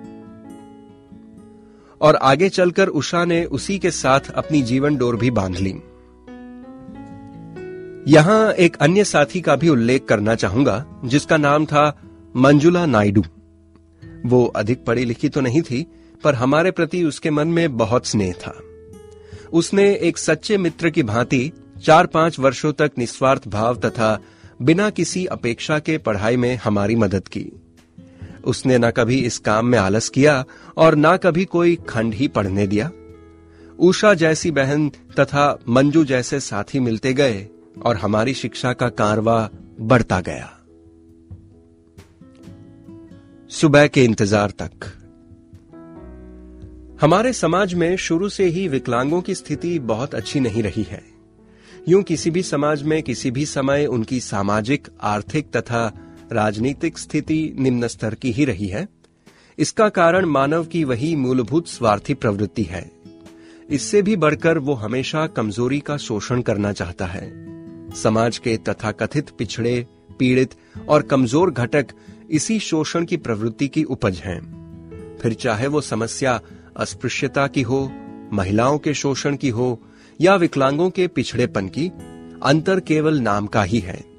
और 2.02 2.16
आगे 2.16 2.50
चलकर 2.50 2.88
उषा 2.88 3.26
ने 3.26 3.46
उसी 3.46 3.80
के 3.80 3.92
साथ 3.92 4.20
अपनी 4.36 4.62
जीवन 4.62 4.96
डोर 4.96 5.16
भी 5.16 5.32
बाँध 5.32 5.58
ली। 5.58 5.74
यहाँ 8.08 8.54
एक 8.54 8.78
अन्य 8.78 9.04
साथी 9.04 9.42
का 9.42 9.56
भी 9.56 9.70
उल्लेख 9.70 10.06
करना 10.06 10.36
चाहूँगा, 10.36 10.86
जिसका 11.06 11.38
नाम 11.38 11.66
था 11.66 12.02
मंजुला 12.36 12.86
नायडू। 12.86 13.24
वो 14.26 14.46
अधिक 14.46 14.86
पढ़ी 14.86 15.06
लिखी 15.06 15.30
तो 15.30 15.42
नहीं 15.42 15.62
थी, 15.62 15.86
पर 16.24 16.36
हमारे 16.36 16.72
प्रति 16.72 17.04
उसके 17.04 17.30
मन 17.30 17.48
में 17.48 17.78
बहुत 17.78 18.08
स्नेह 18.08 18.34
था। 18.34 18.60
उसने 19.54 19.96
एक 19.96 20.18
सच्चे 20.18 20.58
मित्र 20.58 20.90
की 20.90 21.04
भांति 21.04 21.52
चार 21.84 22.06
पाँच 22.06 22.40
वर्षों 22.40 22.74
तक 22.74 22.92
निस्वार्थ 22.98 23.48
भाव 23.48 23.76
तथा 23.76 24.20
बिना 24.62 24.90
किसी 24.90 25.26
अपेक्षा 25.26 25.80
के 25.80 25.98
पढ़ाई 25.98 26.38
में 26.38 26.56
हमारी 26.56 26.96
मदद 26.96 27.28
की। 27.28 27.46
उसने 28.46 28.78
ना 28.78 28.92
कभी 28.92 29.18
इस 29.20 29.38
काम 29.38 29.66
में 29.66 29.78
आलस 29.80 30.10
किया 30.10 30.44
और 30.78 30.96
न 30.96 31.18
कभी 31.18 31.46
कोई 31.46 31.76
खंड 31.90 32.14
ही 32.14 32.28
पढ़ने 32.28 32.68
दिया। 32.68 32.92
उषा 33.80 34.14
जैसी 34.14 34.52
बहन 34.52 34.90
तथा 35.20 35.60
मंजू 35.70 36.04
जैसे 36.04 36.40
साथी 36.40 36.80
मिलते 36.80 37.14
गए 37.14 37.48
और 37.86 37.98
हमारी 37.98 38.34
शिक्षा 38.34 38.74
का 38.74 38.90
कारवा 38.90 39.50
बढ़ता 39.80 40.20
गया। 40.22 40.50
सुबह 43.52 43.88
के 43.88 44.04
इंतज़ार 44.04 44.52
तक। 44.62 44.92
हमारे 47.02 47.34
समाज 47.34 47.74
में 47.74 47.96
शुरू 47.98 48.30
से 48.30 48.46
ही 48.46 48.68
विकलांगों 48.68 49.22
की 49.22 49.36
स्थिति 49.36 49.78
बहुत 49.80 50.16
अच्छी 50.16 50.40
नहीं 50.40 50.64
रही 50.64 50.84
है। 50.84 51.04
यूँ 51.90 52.02
किसी 52.04 52.32
भी 52.32 52.44
समाज 52.44 52.84
में 52.84 53.02
किसी 53.04 53.32
भी 53.32 53.46
समय 53.46 53.86
उनकी 53.86 54.20
सामाजिक, 54.20 54.88
आर्थिक 55.02 55.52
तथा 55.56 55.92
राजनीतिक 56.32 56.98
स्थिति 56.98 57.56
निम्न 57.60 57.88
स्तर 57.88 58.16
की 58.16 58.32
ही 58.32 58.46
रही 58.46 58.68
है। 58.68 58.88
इसका 59.58 59.90
कारण 59.90 60.26
मानव 60.26 60.66
की 60.66 60.84
वही 60.84 61.16
मूलभूत 61.16 61.68
स्वार्थी 61.68 62.14
प्रवृत्ति 62.14 62.64
है। 62.64 62.92
इससे 63.70 64.02
भी 64.02 64.16
बढ़कर 64.16 64.58
वो 64.58 64.74
हमेशा 64.74 65.28
कमज़ोरी 65.28 65.80
का 65.80 65.98
शोषण 65.98 66.42
करना 66.42 66.72
चाहता 66.72 67.06
है। 67.06 67.32
समाज 67.92 68.38
के 68.38 68.58
तथाकथित 68.58 69.30
पिछड़े, 69.30 69.88
पीड़ित 70.20 70.56
और 70.90 71.02
कमज़ोर 71.02 71.52
घटक 71.52 71.88
इसी 72.30 72.60
शोषण 72.60 73.06
की 73.06 73.18
प्रवृत्ति 73.18 73.68
की 73.68 73.84
उपज 73.84 74.18
हैं। 74.18 74.40
फिर 75.22 75.34
चाहे 75.34 75.68
वो 75.68 75.82
समस्या 75.82 76.40
अस्पृश्यता 76.78 77.48
की 77.48 77.62
हो, 77.62 77.92
महिलाओं 78.34 78.78
के 78.78 78.94
शोषण 78.94 79.36
की 79.36 79.50
हो, 79.50 79.82
या 80.22 80.36
विकलांगों 80.36 80.90
के 80.90 81.08
पिछड़ेपन 81.08 81.68
की, 81.68 81.88
अंतर 82.44 82.80
केवल 82.80 83.20
नाम 83.20 83.48
का 83.48 83.64
ही 83.64 83.80
है। 83.80 84.11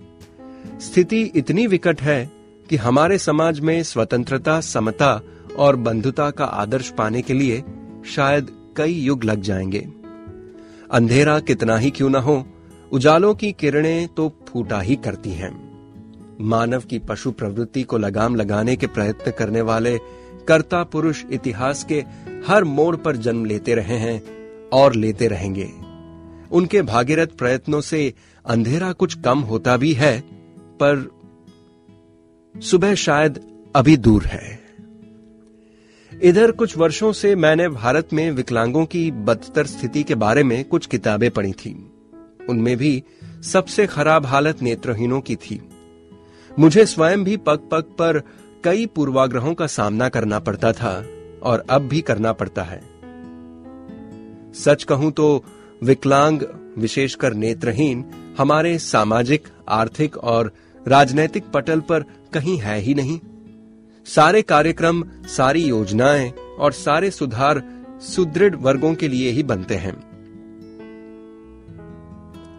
स्थिति 0.81 1.23
इतनी 1.23 1.67
विकट 1.67 2.03
है 2.03 2.31
कि 2.69 2.77
हमारे 2.77 3.19
समाज 3.19 3.61
में 3.61 3.83
स्वतंत्रता, 3.83 4.61
समता 4.61 5.21
और 5.59 5.77
बंधुता 5.77 6.31
का 6.31 6.45
आदर्श 6.45 6.91
पाने 6.91 7.23
के 7.23 7.35
लिए 7.35 7.65
शायद 8.07 8.75
कई 8.77 8.93
युग 8.93 9.25
लग 9.25 9.41
जाएँगे। 9.41 9.89
अंधेरा 10.91 11.41
कितना 11.41 11.77
ही 11.77 11.91
क्यों 11.91 12.11
ना 12.11 12.21
हो, 12.21 12.47
उजालों 12.93 13.35
की 13.35 13.53
किरणें 13.53 14.09
तो 14.09 14.33
फूटा 14.49 14.81
ही 14.81 14.97
करती 14.97 15.31
हैं। 15.31 15.73
मानव 16.41 16.81
की 16.81 16.99
पशु 16.99 17.31
प्रवृत्ति 17.31 17.83
को 17.83 17.99
लगाम 17.99 18.37
लगाने 18.37 18.77
के 18.77 18.87
प्रयत्न 18.87 19.31
करने 19.31 19.61
वाले 19.61 19.99
कर्ता 20.49 20.85
पुरुष 20.85 21.25
इतिहास 21.33 21.85
के 21.85 22.05
हर 22.47 22.65
मोड़ 22.65 22.97
पर 22.97 23.17
जन्म 23.17 23.45
लेते 23.45 23.75
रहे 23.75 23.97
हैं 23.97 24.23
और 24.69 24.95
लेते 24.95 25.29
रहेंगे। 25.29 25.71
उनके 26.53 26.83
भागीरथ 26.83 27.27
प्रयत्नों 27.27 27.81
से 27.81 28.15
अंधेरा 28.47 28.93
कुछ 28.93 29.15
कम 29.15 29.39
होता 29.39 29.77
भी 29.77 29.93
है 29.93 30.42
पर 30.83 31.23
सुबह 32.61 32.95
शायद 32.95 33.41
अभी 33.77 33.97
दूर 33.97 34.25
है। 34.25 34.61
इधर 36.23 36.51
कुछ 36.51 36.77
वर्षों 36.79 37.13
से 37.13 37.35
मैंने 37.37 37.69
भारत 37.69 38.09
में 38.13 38.31
विकलांगों 38.31 38.85
की 38.87 39.11
बदतर 39.11 39.67
स्थिति 39.67 40.03
के 40.03 40.15
बारे 40.15 40.43
में 40.43 40.65
कुछ 40.65 40.87
किताबें 40.87 41.31
पढ़ी 41.31 41.53
थी। 41.53 41.73
उनमें 42.51 42.77
भी 42.77 43.03
सबसे 43.43 43.87
खराब 43.87 44.27
हालत 44.27 44.63
नेत्रहीनों 44.63 45.21
की 45.21 45.37
थी। 45.37 45.61
मुझे 46.59 46.87
स्वयं 46.87 47.25
भी 47.25 47.37
पग 47.37 47.69
पग 47.73 47.83
पर 47.99 48.23
कई 48.65 48.87
पूर्वाग्रहों 48.87 49.55
का 49.55 49.67
सामना 49.67 50.09
करना 50.09 50.39
पड़ता 50.39 50.73
था 50.73 51.05
और 51.43 51.65
अब 51.71 51.83
भी 51.83 52.01
करना 52.01 52.33
पड़ता 52.33 52.63
है। 52.63 52.81
सच 54.55 54.85
कहूँ 54.85 55.13
तो 55.13 55.45
विकलांग, 55.83 56.43
विशेषकर 56.79 57.35
नेत्रहीन, 57.35 58.05
हमारे 58.39 58.79
सामाजिक, 58.79 59.49
आर्थिक 59.69 60.17
और 60.17 60.53
राजनैतिक 60.89 61.45
पटल 61.45 61.81
पर 61.81 62.03
कहीं 62.35 62.59
है 62.59 62.79
ही 62.79 62.95
नहीं। 62.95 63.21
सारे 64.07 64.43
कार्यक्रम, 64.43 65.05
सारी 65.27 65.65
योजनाएँ 65.65 66.31
और 66.59 66.73
सारे 66.73 67.11
सुधार 67.11 67.63
सुदृढ़ 68.03 68.57
वर्गों 68.57 68.95
के 68.95 69.09
लिए 69.09 69.31
ही 69.31 69.43
बनते 69.43 69.75
हैं। 69.75 70.13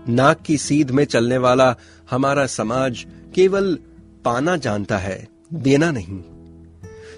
नाक 0.09 0.41
की 0.41 0.57
सीध 0.57 0.91
में 0.91 1.05
चलने 1.05 1.37
वाला 1.37 1.75
हमारा 2.11 2.45
समाज 2.45 3.05
केवल 3.35 3.79
पाना 4.25 4.57
जानता 4.57 4.97
है, 4.97 5.27
देना 5.53 5.91
नहीं। 5.91 6.21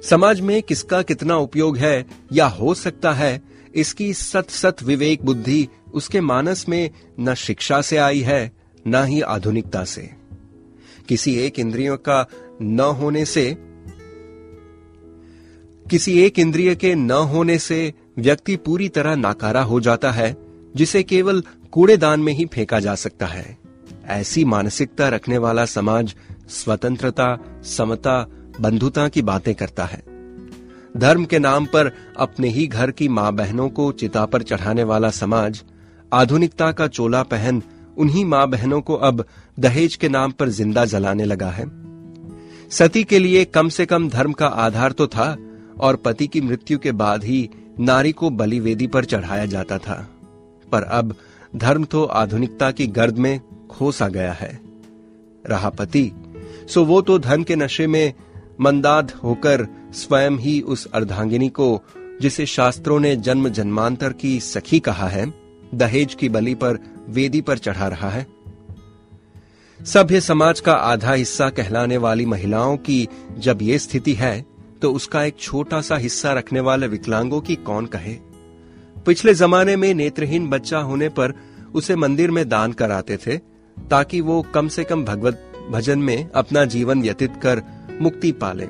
समाज 0.03 0.41
में 0.41 0.63
किसका 0.63 1.01
कितना 1.01 1.37
उपयोग 1.37 1.77
है 1.77 2.05
या 2.33 2.45
हो 2.45 2.73
सकता 2.73 3.13
है, 3.13 3.41
इसकी 3.75 4.13
सत 4.13 4.49
सत 4.49 4.83
विवेक 4.83 5.25
बुद्धि 5.25 5.67
उसके 5.93 6.21
मानस 6.21 6.69
में 6.69 6.89
न 7.19 7.33
शिक्षा 7.33 7.81
से 7.81 7.97
आई 7.97 8.19
है, 8.19 8.51
न 8.87 9.03
ही 9.03 9.21
आधुनिकता 9.21 9.83
से। 9.83 10.24
किसी 11.07 11.35
एक 11.35 11.59
इंद्रियों 11.59 11.97
का 11.97 12.27
न 12.61 12.79
होने 12.79 13.25
से, 13.25 13.57
किसी 15.89 16.19
एक 16.19 16.39
इंद्रिय 16.39 16.75
के 16.75 16.95
न 16.95 17.11
होने 17.11 17.59
से 17.59 17.93
व्यक्ति 18.19 18.55
पूरी 18.55 18.89
तरह 18.89 19.15
नाकारा 19.15 19.61
हो 19.61 19.79
जाता 19.79 20.11
है, 20.11 20.37
जिसे 20.75 21.03
केवल 21.03 21.43
कूड़ेदान 21.71 22.19
में 22.19 22.33
ही 22.33 22.45
फेंका 22.45 22.79
जा 22.79 22.95
सकता 22.95 23.25
है। 23.25 23.57
ऐसी 24.05 24.45
मानसिकता 24.45 25.09
रखने 25.09 25.37
वाला 25.37 25.65
समाज 25.65 26.15
स्वतंत्रता, 26.49 27.37
समता, 27.63 28.27
बंधुता 28.61 29.07
की 29.07 29.21
बातें 29.21 29.55
करता 29.55 29.85
है। 29.85 30.03
धर्म 30.97 31.25
के 31.25 31.39
नाम 31.39 31.65
पर 31.65 31.91
अपने 32.17 32.49
ही 32.49 32.67
घर 32.67 32.91
की 32.91 33.07
माँ 33.07 33.33
बहनों 33.33 33.69
को 33.69 33.91
चिता 33.91 34.25
पर 34.25 34.41
चढ़ाने 34.41 34.83
वाला 34.83 35.09
समाज, 35.09 35.63
आधुनिकता 36.13 36.71
का 36.71 36.87
चोला 36.87 37.23
पहन 37.23 37.63
उन्हीं 37.97 38.25
माँ 38.25 38.47
बहनों 38.49 38.81
को 38.81 38.95
अब 38.95 39.25
दहेज 39.59 39.95
के 39.95 40.09
नाम 40.09 40.31
पर 40.31 40.49
ज़िंदा 40.49 40.85
जलाने 40.85 41.25
लगा 41.25 41.49
है। 41.49 41.65
सती 42.69 43.03
के 43.03 43.19
लिए 43.19 43.43
कम 43.45 43.69
से 43.69 43.85
कम 43.85 44.09
धर्म 44.09 44.33
का 44.33 44.47
आधार 44.47 44.91
तो 44.91 45.07
था 45.07 45.35
और 45.79 45.95
पति 45.95 46.27
की 46.27 46.41
मृत्यु 46.41 46.77
के 46.79 46.91
बाद 46.93 47.23
ही 47.23 47.49
नारी 47.79 48.11
को 48.11 48.29
बलिवेदी 48.29 48.87
पर 48.87 49.05
चढ़ाया 49.05 49.45
जाता 49.45 49.77
था। 49.77 49.95
पर 50.71 50.83
अब 50.83 51.15
धर्म 51.55 51.83
तो 51.83 52.03
आधुनिकता 52.03 52.71
की 52.71 52.87
गर्द 52.87 53.17
में 53.17 53.39
खोसा 53.69 54.07
गया 54.07 54.33
है। 54.33 54.59
रहा 55.45 55.69
पति, 55.69 56.11
सो 56.67 56.83
वो 56.85 57.01
तो 57.01 57.17
धन 57.19 57.43
के 57.43 57.55
नशे 57.55 57.87
में 57.87 58.13
मंदाद 58.61 59.11
होकर 59.23 59.67
स्वयं 59.93 60.37
ही 60.37 60.59
उस 60.61 60.87
अर्धांगिनी 60.93 61.49
को, 61.49 61.81
जिसे 62.21 62.45
शास्त्रों 62.45 62.99
ने 62.99 63.15
जन्म 63.15 63.49
जन्मांतर 63.49 64.13
की 64.13 64.39
सखी 64.39 64.79
कहा 64.79 65.07
है, 65.07 65.31
दहेज 65.75 66.13
की 66.13 66.29
बलि 66.29 66.53
पर 66.55 66.79
वेदी 67.07 67.41
पर 67.41 67.57
चढ़ा 67.57 67.87
रहा 67.87 68.09
है। 68.09 68.25
सभ्य 69.79 70.21
समाज 70.21 70.59
का 70.59 70.73
आधा 70.73 71.13
हिस्सा 71.13 71.49
कहलाने 71.49 71.97
वाली 71.97 72.25
महिलाओं 72.25 72.77
की 72.77 73.07
जब 73.37 73.61
ये 73.61 73.79
स्थिति 73.79 74.13
है 74.13 74.45
तो 74.81 74.91
उसका 74.93 75.23
एक 75.23 75.37
छोटा 75.39 75.81
सा 75.81 75.97
हिस्सा 75.97 76.33
रखने 76.33 76.59
वाले 76.59 76.87
विकलांगों 76.87 77.41
की 77.41 77.55
कौन 77.55 77.85
कहे? 77.85 78.13
पिछले 79.05 79.33
जमाने 79.33 79.75
में 79.75 79.93
नेत्रहीन 79.93 80.47
बच्चा 80.49 80.79
होने 80.79 81.09
पर 81.09 81.33
उसे 81.75 81.95
मंदिर 81.95 82.31
में 82.31 82.47
दान 82.49 82.73
कराते 82.73 83.17
थे, 83.17 83.37
ताकि 83.77 84.21
वो 84.21 84.41
कम 84.53 84.67
से 84.67 84.83
कम 84.83 85.03
भगवत 85.05 85.51
भजन 85.71 85.99
में 85.99 86.29
अपना 86.31 86.65
जीवन 86.65 87.01
व्यतीत 87.01 87.35
कर 87.43 87.61
मुक्ति 88.01 88.31
पाले। 88.31 88.67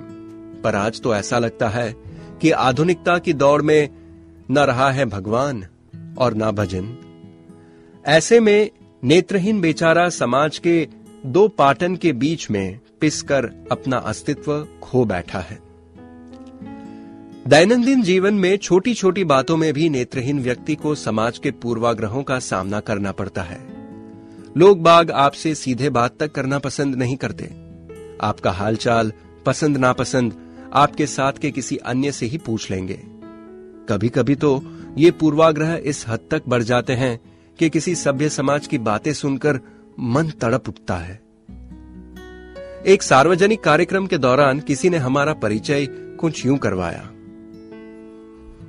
पर 0.61 0.75
आज 0.75 1.01
तो 1.01 1.15
ऐसा 1.15 1.39
लगता 1.39 1.69
है 1.69 1.91
कि 2.41 2.51
आधुनिकता 2.51 3.17
की 3.17 3.33
दौड़ 3.33 3.61
में 3.61 3.89
न 4.51 4.59
रहा 4.59 4.91
है 4.91 5.05
भगवान 5.05 5.65
और 6.17 6.35
न 6.35 6.51
भजन। 6.51 6.95
ऐसे 8.07 8.39
में 8.39 8.69
नेत्रहीन 9.03 9.61
बेचारा 9.61 10.09
समाज 10.09 10.57
के 10.57 10.87
दो 11.25 11.47
पाटन 11.47 11.95
के 11.95 12.13
बीच 12.13 12.51
में 12.51 12.79
पिसकर 13.01 13.45
अपना 13.71 13.97
अस्तित्व 13.97 14.67
खो 14.81 15.05
बैठा 15.05 15.39
है। 15.39 15.57
दैनंदिन 17.47 18.03
जीवन 18.03 18.33
में 18.33 18.57
छोटी 18.57 18.93
छोटी 18.93 19.23
बातों 19.23 19.57
में 19.57 19.73
भी 19.73 19.89
नेत्रहीन 19.89 20.39
व्यक्ति 20.39 20.75
को 20.75 20.95
समाज 20.95 21.37
के 21.37 21.51
पूर्वाग्रहों 21.51 22.23
का 22.23 22.39
सामना 22.39 22.79
करना 22.79 23.11
पड़ता 23.11 23.41
है। 23.41 23.59
लोग 24.57 24.81
बाग 24.81 25.11
आपसे 25.11 25.55
सीधे 25.55 25.89
बात 25.89 26.17
तक 26.19 26.31
करना 26.31 26.59
पसंद 26.59 26.95
नहीं 26.95 27.17
करते। 27.17 27.51
आपका 28.21 28.51
हालचाल 28.51 29.13
पसंद 29.45 29.77
नापसंद 29.77 30.33
आपके 30.73 31.07
साथ 31.07 31.33
के 31.33 31.51
किसी 31.51 31.77
अन्य 31.77 32.11
से 32.11 32.25
ही 32.25 32.37
पूछ 32.37 32.71
लेंगे। 32.71 33.01
कभी 33.89 34.09
कभी 34.09 34.35
तो 34.35 34.61
ये 34.97 35.11
पूर्वाग्रह 35.11 35.75
इस 35.75 36.05
हद 36.07 36.19
तक 36.31 36.43
बढ़ 36.47 36.63
जाते 36.63 36.93
हैं 36.93 37.19
कि 37.59 37.69
किसी 37.69 37.95
सभ्य 37.95 38.29
समाज 38.29 38.67
की 38.67 38.77
बातें 38.77 39.13
सुनकर 39.13 39.59
मन 39.99 40.29
तड़प 40.29 40.69
उठता 40.69 40.95
है। 40.95 41.23
एक 42.85 43.03
सार्वजनिक 43.03 43.63
कार्यक्रम 43.63 44.07
के 44.07 44.17
दौरान 44.17 44.59
किसी 44.59 44.89
ने 44.89 44.97
हमारा 44.97 45.33
परिचय 45.33 45.85
कुछ 46.19 46.45
यूँ 46.45 46.57
करवाया। 46.57 47.09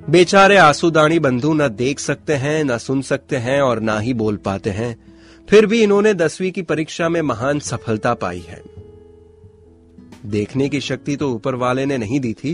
बेचारे 0.09 0.57
आंसुदानी 0.57 1.19
बंधु 1.19 1.53
न 1.53 1.67
देख 1.67 1.99
सकते 1.99 2.33
हैं, 2.33 2.63
न 2.63 2.77
सुन 2.77 3.01
सकते 3.01 3.35
हैं 3.35 3.61
और 3.61 3.79
ना 3.79 3.99
ही 3.99 4.13
बोल 4.13 4.37
पाते 4.37 4.69
हैं। 4.69 4.95
फिर 5.49 5.65
भी 5.65 5.83
इन्होंने 5.83 6.13
दसवीं 6.13 6.51
की 6.51 6.61
परीक्षा 6.61 7.09
में 7.09 7.21
महान 7.21 7.59
सफलता 7.59 8.13
पाई 8.13 8.39
है। 8.39 8.61
देखने 10.25 10.69
की 10.69 10.81
शक्ति 10.81 11.15
तो 11.15 11.31
ऊपर 11.31 11.55
वाले 11.55 11.85
ने 11.85 11.97
नहीं 11.97 12.19
दी 12.19 12.33
थी, 12.33 12.53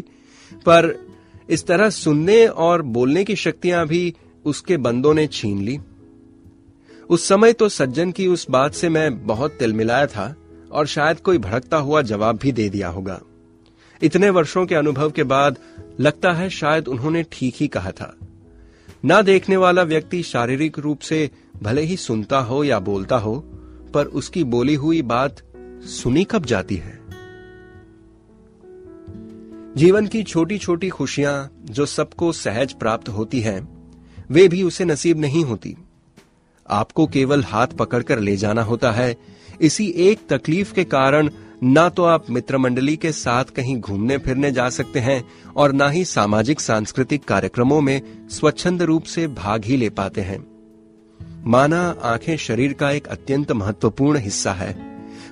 पर 0.65 1.07
इस 1.49 1.67
तरह 1.67 1.89
सुनने 1.89 2.47
और 2.47 2.81
बोलने 2.81 3.23
की 3.23 3.35
शक्तियाँ 3.35 3.87
भी 3.87 4.13
उसके 4.45 4.77
बंदों 4.77 5.13
ने 5.13 5.27
छीन 5.27 5.61
ली। 5.61 5.79
उस 7.13 7.27
समय 7.27 7.53
तो 7.53 7.69
सज्जन 7.69 8.11
की 8.11 8.27
उस 8.27 8.49
बात 8.49 8.73
से 8.73 8.89
मैं 8.89 9.27
बहुत 9.27 9.51
तिलमिलाया 9.51 10.07
था 10.07 10.35
और 10.71 10.87
शायद 10.87 11.19
कोई 11.19 11.37
भड़कता 11.37 11.77
हुआ 11.77 12.01
जवाब 12.01 12.37
भी 12.37 12.51
दे 12.51 12.69
दिया 12.69 12.87
होगा। 12.87 13.21
इतने 14.03 14.29
वर्षों 14.29 14.65
के 14.65 14.75
अनुभव 14.75 15.11
के 15.11 15.23
बाद 15.23 15.57
लगता 15.99 16.31
है 16.31 16.49
शायद 16.49 16.87
उन्होंने 16.87 17.25
ठीक 17.31 17.55
ही 17.57 17.67
कहा 17.67 17.91
था। 17.91 18.17
ना 19.05 19.21
देखने 19.21 19.57
वाला 19.57 19.83
व्यक्ति 19.83 20.23
शारीरिक 20.23 20.79
रूप 20.79 20.99
से 20.99 21.31
भले 21.63 21.81
ही 21.81 21.97
सुनता 21.97 22.39
हो 22.39 22.63
या 22.63 22.79
बोलता 22.79 23.15
हो 23.15 23.39
पर 23.93 24.05
उसकी 24.05 24.43
बोली 24.43 24.75
हुई 24.75 25.01
बात 25.01 25.41
सुनी 25.81 26.23
कब 26.23 26.45
जाती 26.45 26.75
है? 26.75 26.99
जीवन 29.77 30.07
की 30.07 30.23
छोटी 30.23 30.57
छोटी 30.57 30.89
खुशियाँ 30.89 31.51
जो 31.65 31.85
सबको 31.85 32.31
सहज 32.31 32.73
प्राप्त 32.73 33.09
होती 33.09 33.39
हैं, 33.39 33.91
वे 34.31 34.47
भी 34.47 34.63
उसे 34.63 34.85
नसीब 34.85 35.19
नहीं 35.19 35.43
होती। 35.43 35.77
आपको 36.69 37.05
केवल 37.07 37.43
हाथ 37.43 37.67
पकड़कर 37.67 38.19
ले 38.19 38.35
जाना 38.37 38.63
होता 38.63 38.91
है। 38.91 39.15
इसी 39.61 39.87
एक 39.99 40.19
तकलीफ़ 40.29 40.73
के 40.73 40.83
कारण 40.83 41.29
ना 41.63 41.89
तो 41.89 42.03
आप 42.03 42.29
मित्र 42.29 42.57
मंडली 42.57 42.95
के 42.97 43.11
साथ 43.11 43.45
कहीं 43.45 43.79
घूमने 43.79 44.17
फिरने 44.17 44.51
जा 44.51 44.69
सकते 44.69 44.99
हैं 44.99 45.23
और 45.55 45.71
ना 45.71 45.89
ही 45.89 46.05
सामाजिक 46.05 46.59
सांस्कृतिक 46.59 47.23
कार्यक्रमों 47.23 47.81
में 47.81 48.01
स्वच्छंद 48.29 48.81
रूप 48.81 49.03
से 49.03 49.27
भाग 49.27 49.65
ही 49.65 49.77
ले 49.77 49.89
पाते 49.89 50.21
हैं। 50.21 50.45
माना 51.45 51.83
आँखें 52.03 52.35
शरीर 52.37 52.73
का 52.73 52.91
एक 52.91 53.07
अत्यंत 53.07 53.51
महत्वपूर्ण 53.51 54.17
हिस्सा 54.17 54.53
है, 54.53 54.73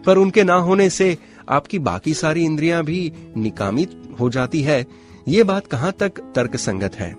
पर 0.06 0.18
उनके 0.18 0.44
ना 0.44 0.56
होने 0.56 0.90
से 0.90 1.18
आपकी 1.50 1.80
बाकी 1.80 2.14
सारी 2.14 2.46
इंद्रियाँ 2.46 2.84
भी 2.84 3.12
निकामी 3.38 3.88
हो 4.20 4.30
जाती 4.30 4.62
है। 4.62 4.86
ये 5.28 5.44
बात 5.44 5.68
कहाँ 5.68 5.92
तक 5.92 6.20
तर्क 6.36 6.56
संगत 6.56 6.96
है? 6.96 7.16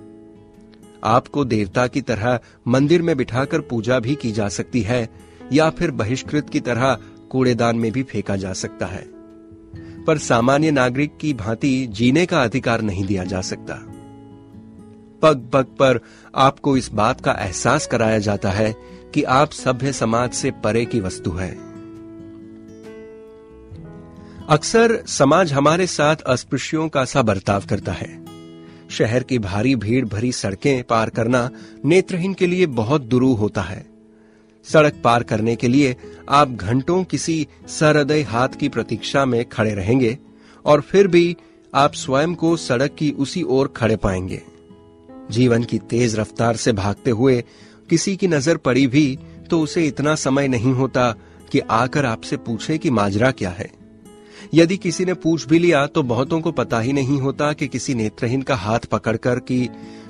आपको 1.05 1.45
देवता 1.45 1.87
की 1.87 2.01
तरह 2.01 2.41
मंदिर 2.69 3.03
में 3.03 3.17
बिठाकर 3.17 3.61
पूजा 3.61 3.99
भी 3.99 4.15
की 4.15 4.33
जा 4.33 4.49
सकती 4.49 4.81
है, 4.81 5.09
या 5.53 5.71
फिर 5.71 5.91
बहिष्कृत 5.91 6.51
की 6.51 6.61
तरह 6.61 6.99
कूड़ेदान 7.31 7.77
में 7.77 7.93
भी 7.93 8.03
फेंका 8.03 8.37
जा 8.37 8.53
सकता 8.53 8.87
है। 8.87 9.07
पर 10.05 10.19
सामान्य 10.19 10.71
नागरिक 10.71 11.17
की 11.17 11.35
भांति 11.35 11.87
जीने 11.91 12.27
का 12.27 12.43
अधिकार 12.43 12.81
नहीं 12.81 13.05
दिया 13.05 13.25
जा 13.25 13.41
सकता। 13.41 13.75
पग 15.23 15.51
पग 15.53 15.65
पर 15.65 16.01
आपको 16.35 16.77
इस 16.77 16.93
बात 16.93 17.21
का 17.21 17.33
एहसास 17.33 17.87
कराया 17.87 18.19
जाता 18.19 18.51
है 18.51 18.75
कि 19.15 19.23
आप 19.23 19.51
सभ्य 19.51 19.93
समाज 19.93 20.33
से 20.33 20.51
परे 20.51 20.85
की 20.85 21.01
वस्तु 21.01 21.31
है। 21.31 21.73
अक्सर 24.49 25.03
समाज 25.07 25.53
हमारे 25.53 25.87
साथ 25.87 26.17
अस्पृश्यों 26.17 26.89
का 26.89 27.05
सा 27.05 27.23
बर्ताव 27.23 27.63
करता 27.69 27.93
है। 27.93 28.32
शहर 28.93 29.23
की 29.23 29.39
भारी 29.39 29.75
भीड़ 29.77 30.05
भरी 30.07 30.33
सड़कें 30.33 30.83
पार 30.85 31.11
करना 31.11 31.49
नेत्रहीन 31.85 32.35
के 32.35 32.47
लिए 32.47 32.67
बहुत 32.67 33.03
दुरूह 33.03 33.39
होता 33.39 33.63
है। 33.63 33.85
सड़क 34.67 35.01
पार 35.05 35.23
करने 35.23 35.57
के 35.57 35.69
लिए 35.69 35.97
आप 36.31 36.51
घंटों 36.51 37.03
किसी 37.05 37.47
सरहृदय 37.69 38.23
हाथ 38.23 38.49
की 38.49 38.69
प्रतीक्षा 38.69 39.25
में 39.25 39.45
खड़े 39.45 39.75
रहेंगे 39.75 40.19
और 40.65 40.81
फिर 40.81 41.09
भी 41.09 41.37
आप 41.75 41.95
स्वयं 41.95 42.35
को 42.35 42.57
सड़क 42.57 42.95
की 42.95 43.11
उसी 43.19 43.43
ओर 43.43 43.73
खड़े 43.77 43.97
पाएँगे। 43.97 44.41
जीवन 45.31 45.65
की 45.65 45.79
तेज 45.91 46.19
रफ्तार 46.19 46.57
से 46.57 46.73
भागते 46.73 47.11
हुए 47.11 47.43
किसी 47.91 48.17
की 48.17 48.29
नज़र 48.29 48.57
पड़ी 48.57 48.87
भी 48.87 49.19
तो 49.51 49.61
उसे 49.61 49.87
इतना 49.87 50.15
समय 50.15 50.49
नहीं 50.49 50.73
होता 50.73 51.11
कि 51.53 51.61
आकर 51.61 52.05
आपसे 52.05 52.37
पूछे 52.37 52.79
कि 52.79 52.91
माजरा 52.91 53.31
क्या 53.31 53.51
है। 53.51 53.71
यदि 54.55 54.77
किसी 54.77 55.05
ने 55.05 55.15
पूछ 55.15 55.47
भी 55.47 55.59
लिया 55.59 55.87
तो 55.87 56.03
बहुतों 56.03 56.41
को 56.41 56.53
पता 56.53 56.81
ही 56.81 56.93
नहीं 56.93 57.21
होता 57.21 57.53
कि 57.53 57.69
किसी 57.69 57.95
नेत्रहीन 57.95 58.43
का 58.43 58.55
हाथ 58.55 58.81
पकड़कर 58.81 59.39
कि 59.39 59.69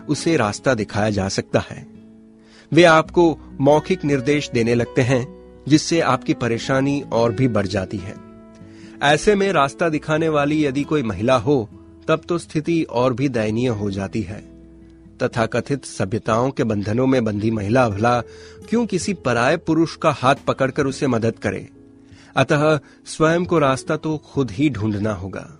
उसे 0.09 0.37
रास्ता 0.37 0.75
दिखाया 0.75 1.11
जा 1.11 1.29
सकता 1.29 1.61
है। 1.61 1.87
वे 2.73 2.85
आपको 2.85 3.39
मौखिक 3.61 4.05
निर्देश 4.05 4.51
देने 4.51 4.75
लगते 4.75 5.03
हैं, 5.03 5.43
जिससे 5.69 6.01
आपकी 6.01 6.35
परेशानी 6.35 7.05
और 7.13 7.33
भी 7.33 7.49
बढ़ 7.49 7.67
जाती 7.67 7.97
है। 7.97 8.15
ऐसे 9.03 9.35
में 9.35 9.53
रास्ता 9.53 9.89
दिखाने 9.89 10.29
वाली 10.29 10.65
यदि 10.65 10.83
कोई 10.83 11.03
महिला 11.03 11.37
हो, 11.37 11.69
तब 12.09 12.21
तो 12.29 12.39
स्थिति 12.39 12.83
और 12.83 13.13
भी 13.13 13.29
दयनीय 13.29 13.69
हो 13.69 13.91
जाती 13.91 14.23
है। 14.23 14.53
तथा 15.23 15.47
कथित 15.47 15.85
सभ्यताओं 15.85 16.51
के 16.51 16.65
बंधनों 16.65 17.07
में 17.07 17.25
बंधी 17.25 17.51
महिला 17.51 17.89
भला 17.89 18.21
क्यों 18.69 18.87
किसी 18.87 19.15
पराय 19.15 19.57
पुरुष 19.57 19.97
का 19.97 20.11
हाथ 20.11 20.35
पकड़कर 20.47 20.87
उसे 20.87 21.07
मदद 21.07 21.35
करे? 21.43 21.69
अतः 22.37 22.79
स्वयं 23.07 23.45
को 23.45 23.59
रास्ता 23.59 23.97
तो 23.97 24.17
खुद 24.17 24.51
ही 24.51 24.71
ढूंढना 24.71 25.13
होगा। 25.13 25.59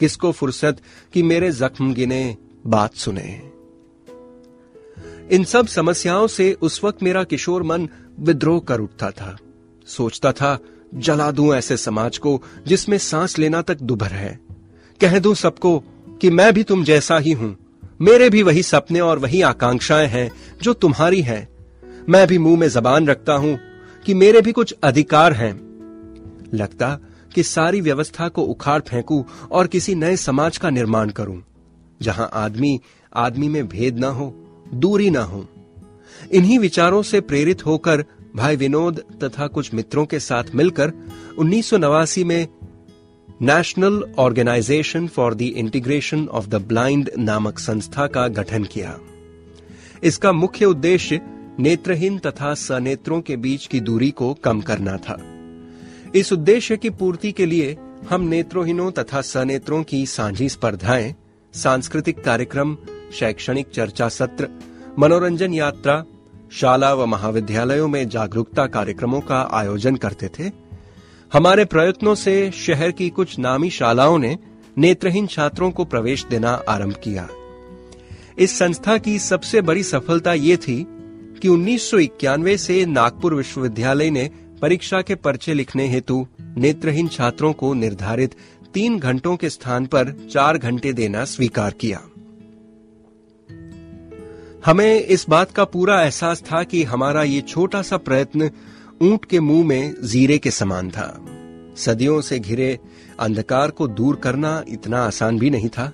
किसको 0.00 0.32
फुर्सत 0.32 0.76
कि 1.12 1.22
मेरे 1.22 1.52
जख्म 1.52 1.94
गिने, 1.94 2.36
बात 2.66 2.94
सुने। 2.94 3.42
इन 5.30 5.44
सब 5.44 5.66
समस्याओं 5.66 6.26
से 6.26 6.56
उस 6.62 6.84
वक्त 6.84 7.02
मेरा 7.02 7.24
किशोर 7.24 7.62
मन 7.62 7.88
विद्रोह 8.20 8.60
कर 8.60 8.80
उठता 8.80 9.10
था। 9.10 9.38
सोचता 9.86 10.32
था, 10.32 10.58
जला 10.94 11.30
दूँ 11.30 11.54
ऐसे 11.54 11.76
समाज 11.76 12.18
को 12.18 12.42
जिसमें 12.66 12.98
सांस 12.98 13.38
लेना 13.38 13.62
तक 13.62 13.78
दुभर 13.78 14.06
है। 14.06 14.40
कह 15.00 15.18
दूँ 15.18 15.34
सबको 15.34 15.78
कि 16.20 16.30
मैं 16.30 16.52
भी 16.52 16.62
तुम 16.62 16.84
जैसा 16.84 17.18
ही 17.18 17.32
हूँ। 17.32 17.56
मेरे 18.00 18.30
भी 18.30 18.42
वही 18.42 18.62
सपने 18.62 19.00
और 19.00 19.18
वही 19.18 19.42
आकांक्षाएँ 19.42 20.06
हैं 20.06 20.32
जो 20.62 20.72
तुम्हारी 20.72 21.22
हैं। 21.22 21.48
मैं 22.08 22.26
भी 22.26 22.38
मुँह 22.38 22.58
में 22.58 22.68
जबान 22.68 23.06
रखता 23.06 23.32
हूँ 23.32 23.58
कि 24.06 24.14
मेरे 24.14 24.40
भी 24.40 24.52
कुछ 24.52 24.74
अधिकार 24.82 25.32
हैं। 25.32 25.71
लगता 26.54 26.98
कि 27.34 27.42
सारी 27.42 27.80
व्यवस्था 27.80 28.28
को 28.28 28.42
उखाड़ 28.42 28.80
फेंकूं 28.80 29.22
और 29.50 29.66
किसी 29.66 29.94
नए 29.94 30.16
समाज 30.16 30.58
का 30.58 30.70
निर्माण 30.70 31.10
करूँ, 31.10 31.42
जहाँ 32.02 32.30
आदमी 32.32 32.80
आदमी 33.16 33.48
में 33.48 33.66
भेद 33.68 33.98
ना 33.98 34.08
हो, 34.08 34.34
दूरी 34.74 35.10
ना 35.10 35.22
हो। 35.22 35.46
इन्हीं 36.32 36.58
विचारों 36.58 37.02
से 37.02 37.20
प्रेरित 37.20 37.66
होकर 37.66 38.04
भाई 38.36 38.56
विनोद 38.56 39.02
तथा 39.24 39.46
कुछ 39.46 39.72
मित्रों 39.74 40.04
के 40.06 40.18
साथ 40.20 40.54
मिलकर 40.54 40.92
उन्नीस 41.38 41.70
सौ 41.70 41.78
नवासी 41.78 42.24
में 42.24 42.48
National 43.42 44.02
Organisation 44.18 45.06
for 45.08 45.34
the 45.34 45.42
Integration 45.42 46.26
of 46.28 46.46
the 46.46 46.54
Blind 46.54 47.10
नामक 47.18 47.58
संस्था 47.58 48.06
का 48.06 48.26
गठन 48.28 48.64
किया। 48.64 48.98
इसका 50.02 50.32
मुख्य 50.32 50.64
उद्देश्य 50.64 51.20
नेत्रहीन 51.58 52.18
तथा 52.18 52.54
सनेत्रों 52.54 53.20
के 53.20 53.36
बीच 53.36 53.66
की 53.66 53.80
दूरी 53.80 54.10
को 54.10 54.32
कम 54.34 54.60
करना 54.60 54.96
था। 54.96 55.31
इस 56.14 56.32
उद्देश्य 56.32 56.76
की 56.76 56.90
पूर्ति 56.90 57.32
के 57.32 57.46
लिए 57.46 57.76
हम 58.10 58.22
नेत्रोहीनों 58.22 58.90
तथा 58.90 59.20
सनेत्रों 59.20 59.82
की 59.82 60.06
साझी 60.06 60.48
स्पर्धाएँ, 60.48 61.14
सांस्कृतिक 61.54 62.24
कार्यक्रम, 62.24 62.76
शैक्षणिक 63.12 63.66
चर्चा 63.68 64.08
सत्र, 64.08 64.48
मनोरंजन 64.98 65.54
यात्रा, 65.54 66.04
शाला 66.52 66.94
व 66.94 67.06
महाविद्यालयों 67.06 67.88
में 67.88 68.08
जागरूकता 68.08 68.66
कार्यक्रमों 68.66 69.20
का 69.20 69.48
आयोजन 69.52 69.96
करते 69.96 70.28
थे। 70.28 70.50
हमारे 71.32 71.64
प्रयत्नों 71.64 72.14
से 72.14 72.50
शहर 72.50 72.90
की 72.90 73.10
कुछ 73.10 73.38
नामी 73.38 73.70
शालाओं 73.70 74.18
ने 74.18 74.38
नेत्रहीन 74.78 75.26
छात्रों 75.26 75.70
को 75.70 75.84
प्रवेश 75.84 76.26
देना 76.30 76.62
आरंभ 76.68 76.94
किया। 76.94 77.28
इस 78.38 78.58
संस्था 78.58 78.98
की 78.98 79.18
सबसे 79.18 79.60
बड़ी 79.60 79.82
सफलता 79.82 80.34
ये 80.34 80.56
थी 80.56 80.86
कि 81.42 81.48
उन्नीस 81.48 81.90
सौ 81.90 81.98
इक्यानवे 81.98 82.58
से 82.58 82.86
नागपुर 82.86 83.34
विश्वविद्यालय 83.34 84.10
ने 84.10 84.30
परीक्षा 84.62 85.02
के 85.02 85.14
पर्चे 85.14 85.54
लिखने 85.54 85.88
हेतु 85.88 86.26
नेत्रहीन 86.40 87.08
छात्रों 87.08 87.52
को 87.52 87.74
निर्धारित 87.74 88.34
तीन 88.74 88.98
घंटों 88.98 89.36
के 89.36 89.50
स्थान 89.50 89.86
पर 89.86 90.28
चार 90.32 90.58
घंटे 90.58 90.92
देना 90.92 91.24
स्वीकार 91.24 91.70
किया। 91.70 92.00
हमें 94.66 95.00
इस 95.00 95.28
बात 95.28 95.50
का 95.50 95.64
पूरा 95.64 96.02
एहसास 96.02 96.42
था 96.42 96.62
कि 96.62 96.82
हमारा 96.82 97.22
ये 97.22 97.40
छोटा 97.40 97.82
सा 97.82 97.96
प्रयत्न 97.96 98.50
ऊँट 99.02 99.24
के 99.24 99.40
मुँह 99.40 99.66
में 99.66 99.94
जीरे 100.04 100.38
के 100.38 100.50
समान 100.50 100.90
था। 100.90 101.26
सदियों 101.76 102.20
से 102.20 102.38
घिरे 102.38 102.78
अंधकार 103.20 103.70
को 103.70 103.88
दूर 103.88 104.16
करना 104.16 104.64
इतना 104.68 105.04
आसान 105.04 105.38
भी 105.38 105.50
नहीं 105.50 105.68
था। 105.68 105.92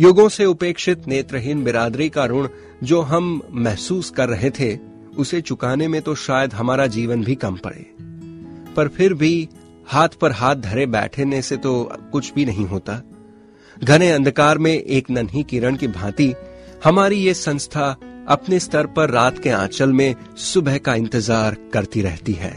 युगों 0.00 0.28
से 0.28 0.44
उपेक्षित 0.44 1.08
नेत्रहीन 1.08 1.64
बिरादरी 1.64 2.08
का 2.08 2.26
ऋण 2.26 2.48
जो 2.82 3.00
हम 3.00 3.42
महसूस 3.50 4.10
कर 4.10 4.28
रहे 4.28 4.50
थे 4.50 4.87
उसे 5.18 5.40
चुकाने 5.40 5.88
में 5.88 6.00
तो 6.02 6.14
शायद 6.16 6.54
हमारा 6.54 6.86
जीवन 6.86 7.24
भी 7.24 7.34
कम 7.34 7.56
पड़े। 7.56 7.86
पर 8.76 8.88
फिर 8.88 9.14
भी 9.14 9.48
हाथ 9.88 10.08
पर 10.20 10.32
हाथ 10.32 10.56
धरे 10.56 10.86
बैठने 10.86 11.40
से 11.42 11.56
तो 11.56 11.72
कुछ 12.12 12.32
भी 12.34 12.44
नहीं 12.44 12.66
होता। 12.66 13.00
घने 13.76 14.10
अंधकार 14.10 14.58
में 14.58 14.72
एक 14.72 15.10
नन्ही 15.10 15.42
किरण 15.42 15.76
की 15.76 15.86
भांति 15.88 16.32
हमारी 16.84 17.16
ये 17.16 17.34
संस्था 17.34 17.96
अपने 18.28 18.58
स्तर 18.60 18.86
पर 18.86 19.10
रात 19.10 19.38
के 19.38 19.50
आंचल 19.50 19.92
में 19.92 20.14
सुबह 20.36 20.78
का 20.78 20.94
इंतज़ार 20.94 21.56
करती 21.72 22.02
रहती 22.02 22.32
है। 22.32 22.56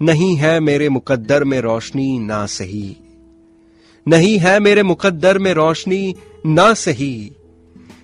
नहीं 0.00 0.34
है 0.36 0.58
मेरे 0.60 0.88
मुकद्दर 0.88 1.44
में 1.44 1.60
रोशनी, 1.60 2.18
ना 2.18 2.44
सही। 2.46 2.96
नहीं 4.06 4.36
है 4.38 4.58
मेरे 4.60 4.82
मुकद्दर 4.82 5.38
में 5.38 5.52
रोशनी, 5.54 6.14
ना 6.46 6.72
सही। 6.74 7.32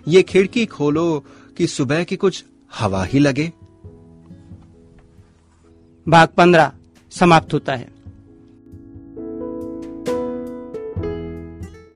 ये 0.09 0.23
खिड़की 0.23 0.65
खोलो 0.67 1.25
कि 1.57 1.67
सुबह 1.67 2.05
की 2.05 2.17
कुछ 2.17 2.45
हवा 2.79 3.05
ही 3.05 3.19
लगे। 3.19 3.53
भाग 6.09 6.29
पंद्रह 6.29 6.73
समाप्त 7.11 7.55
होता 7.55 7.75
है। 7.75 8.02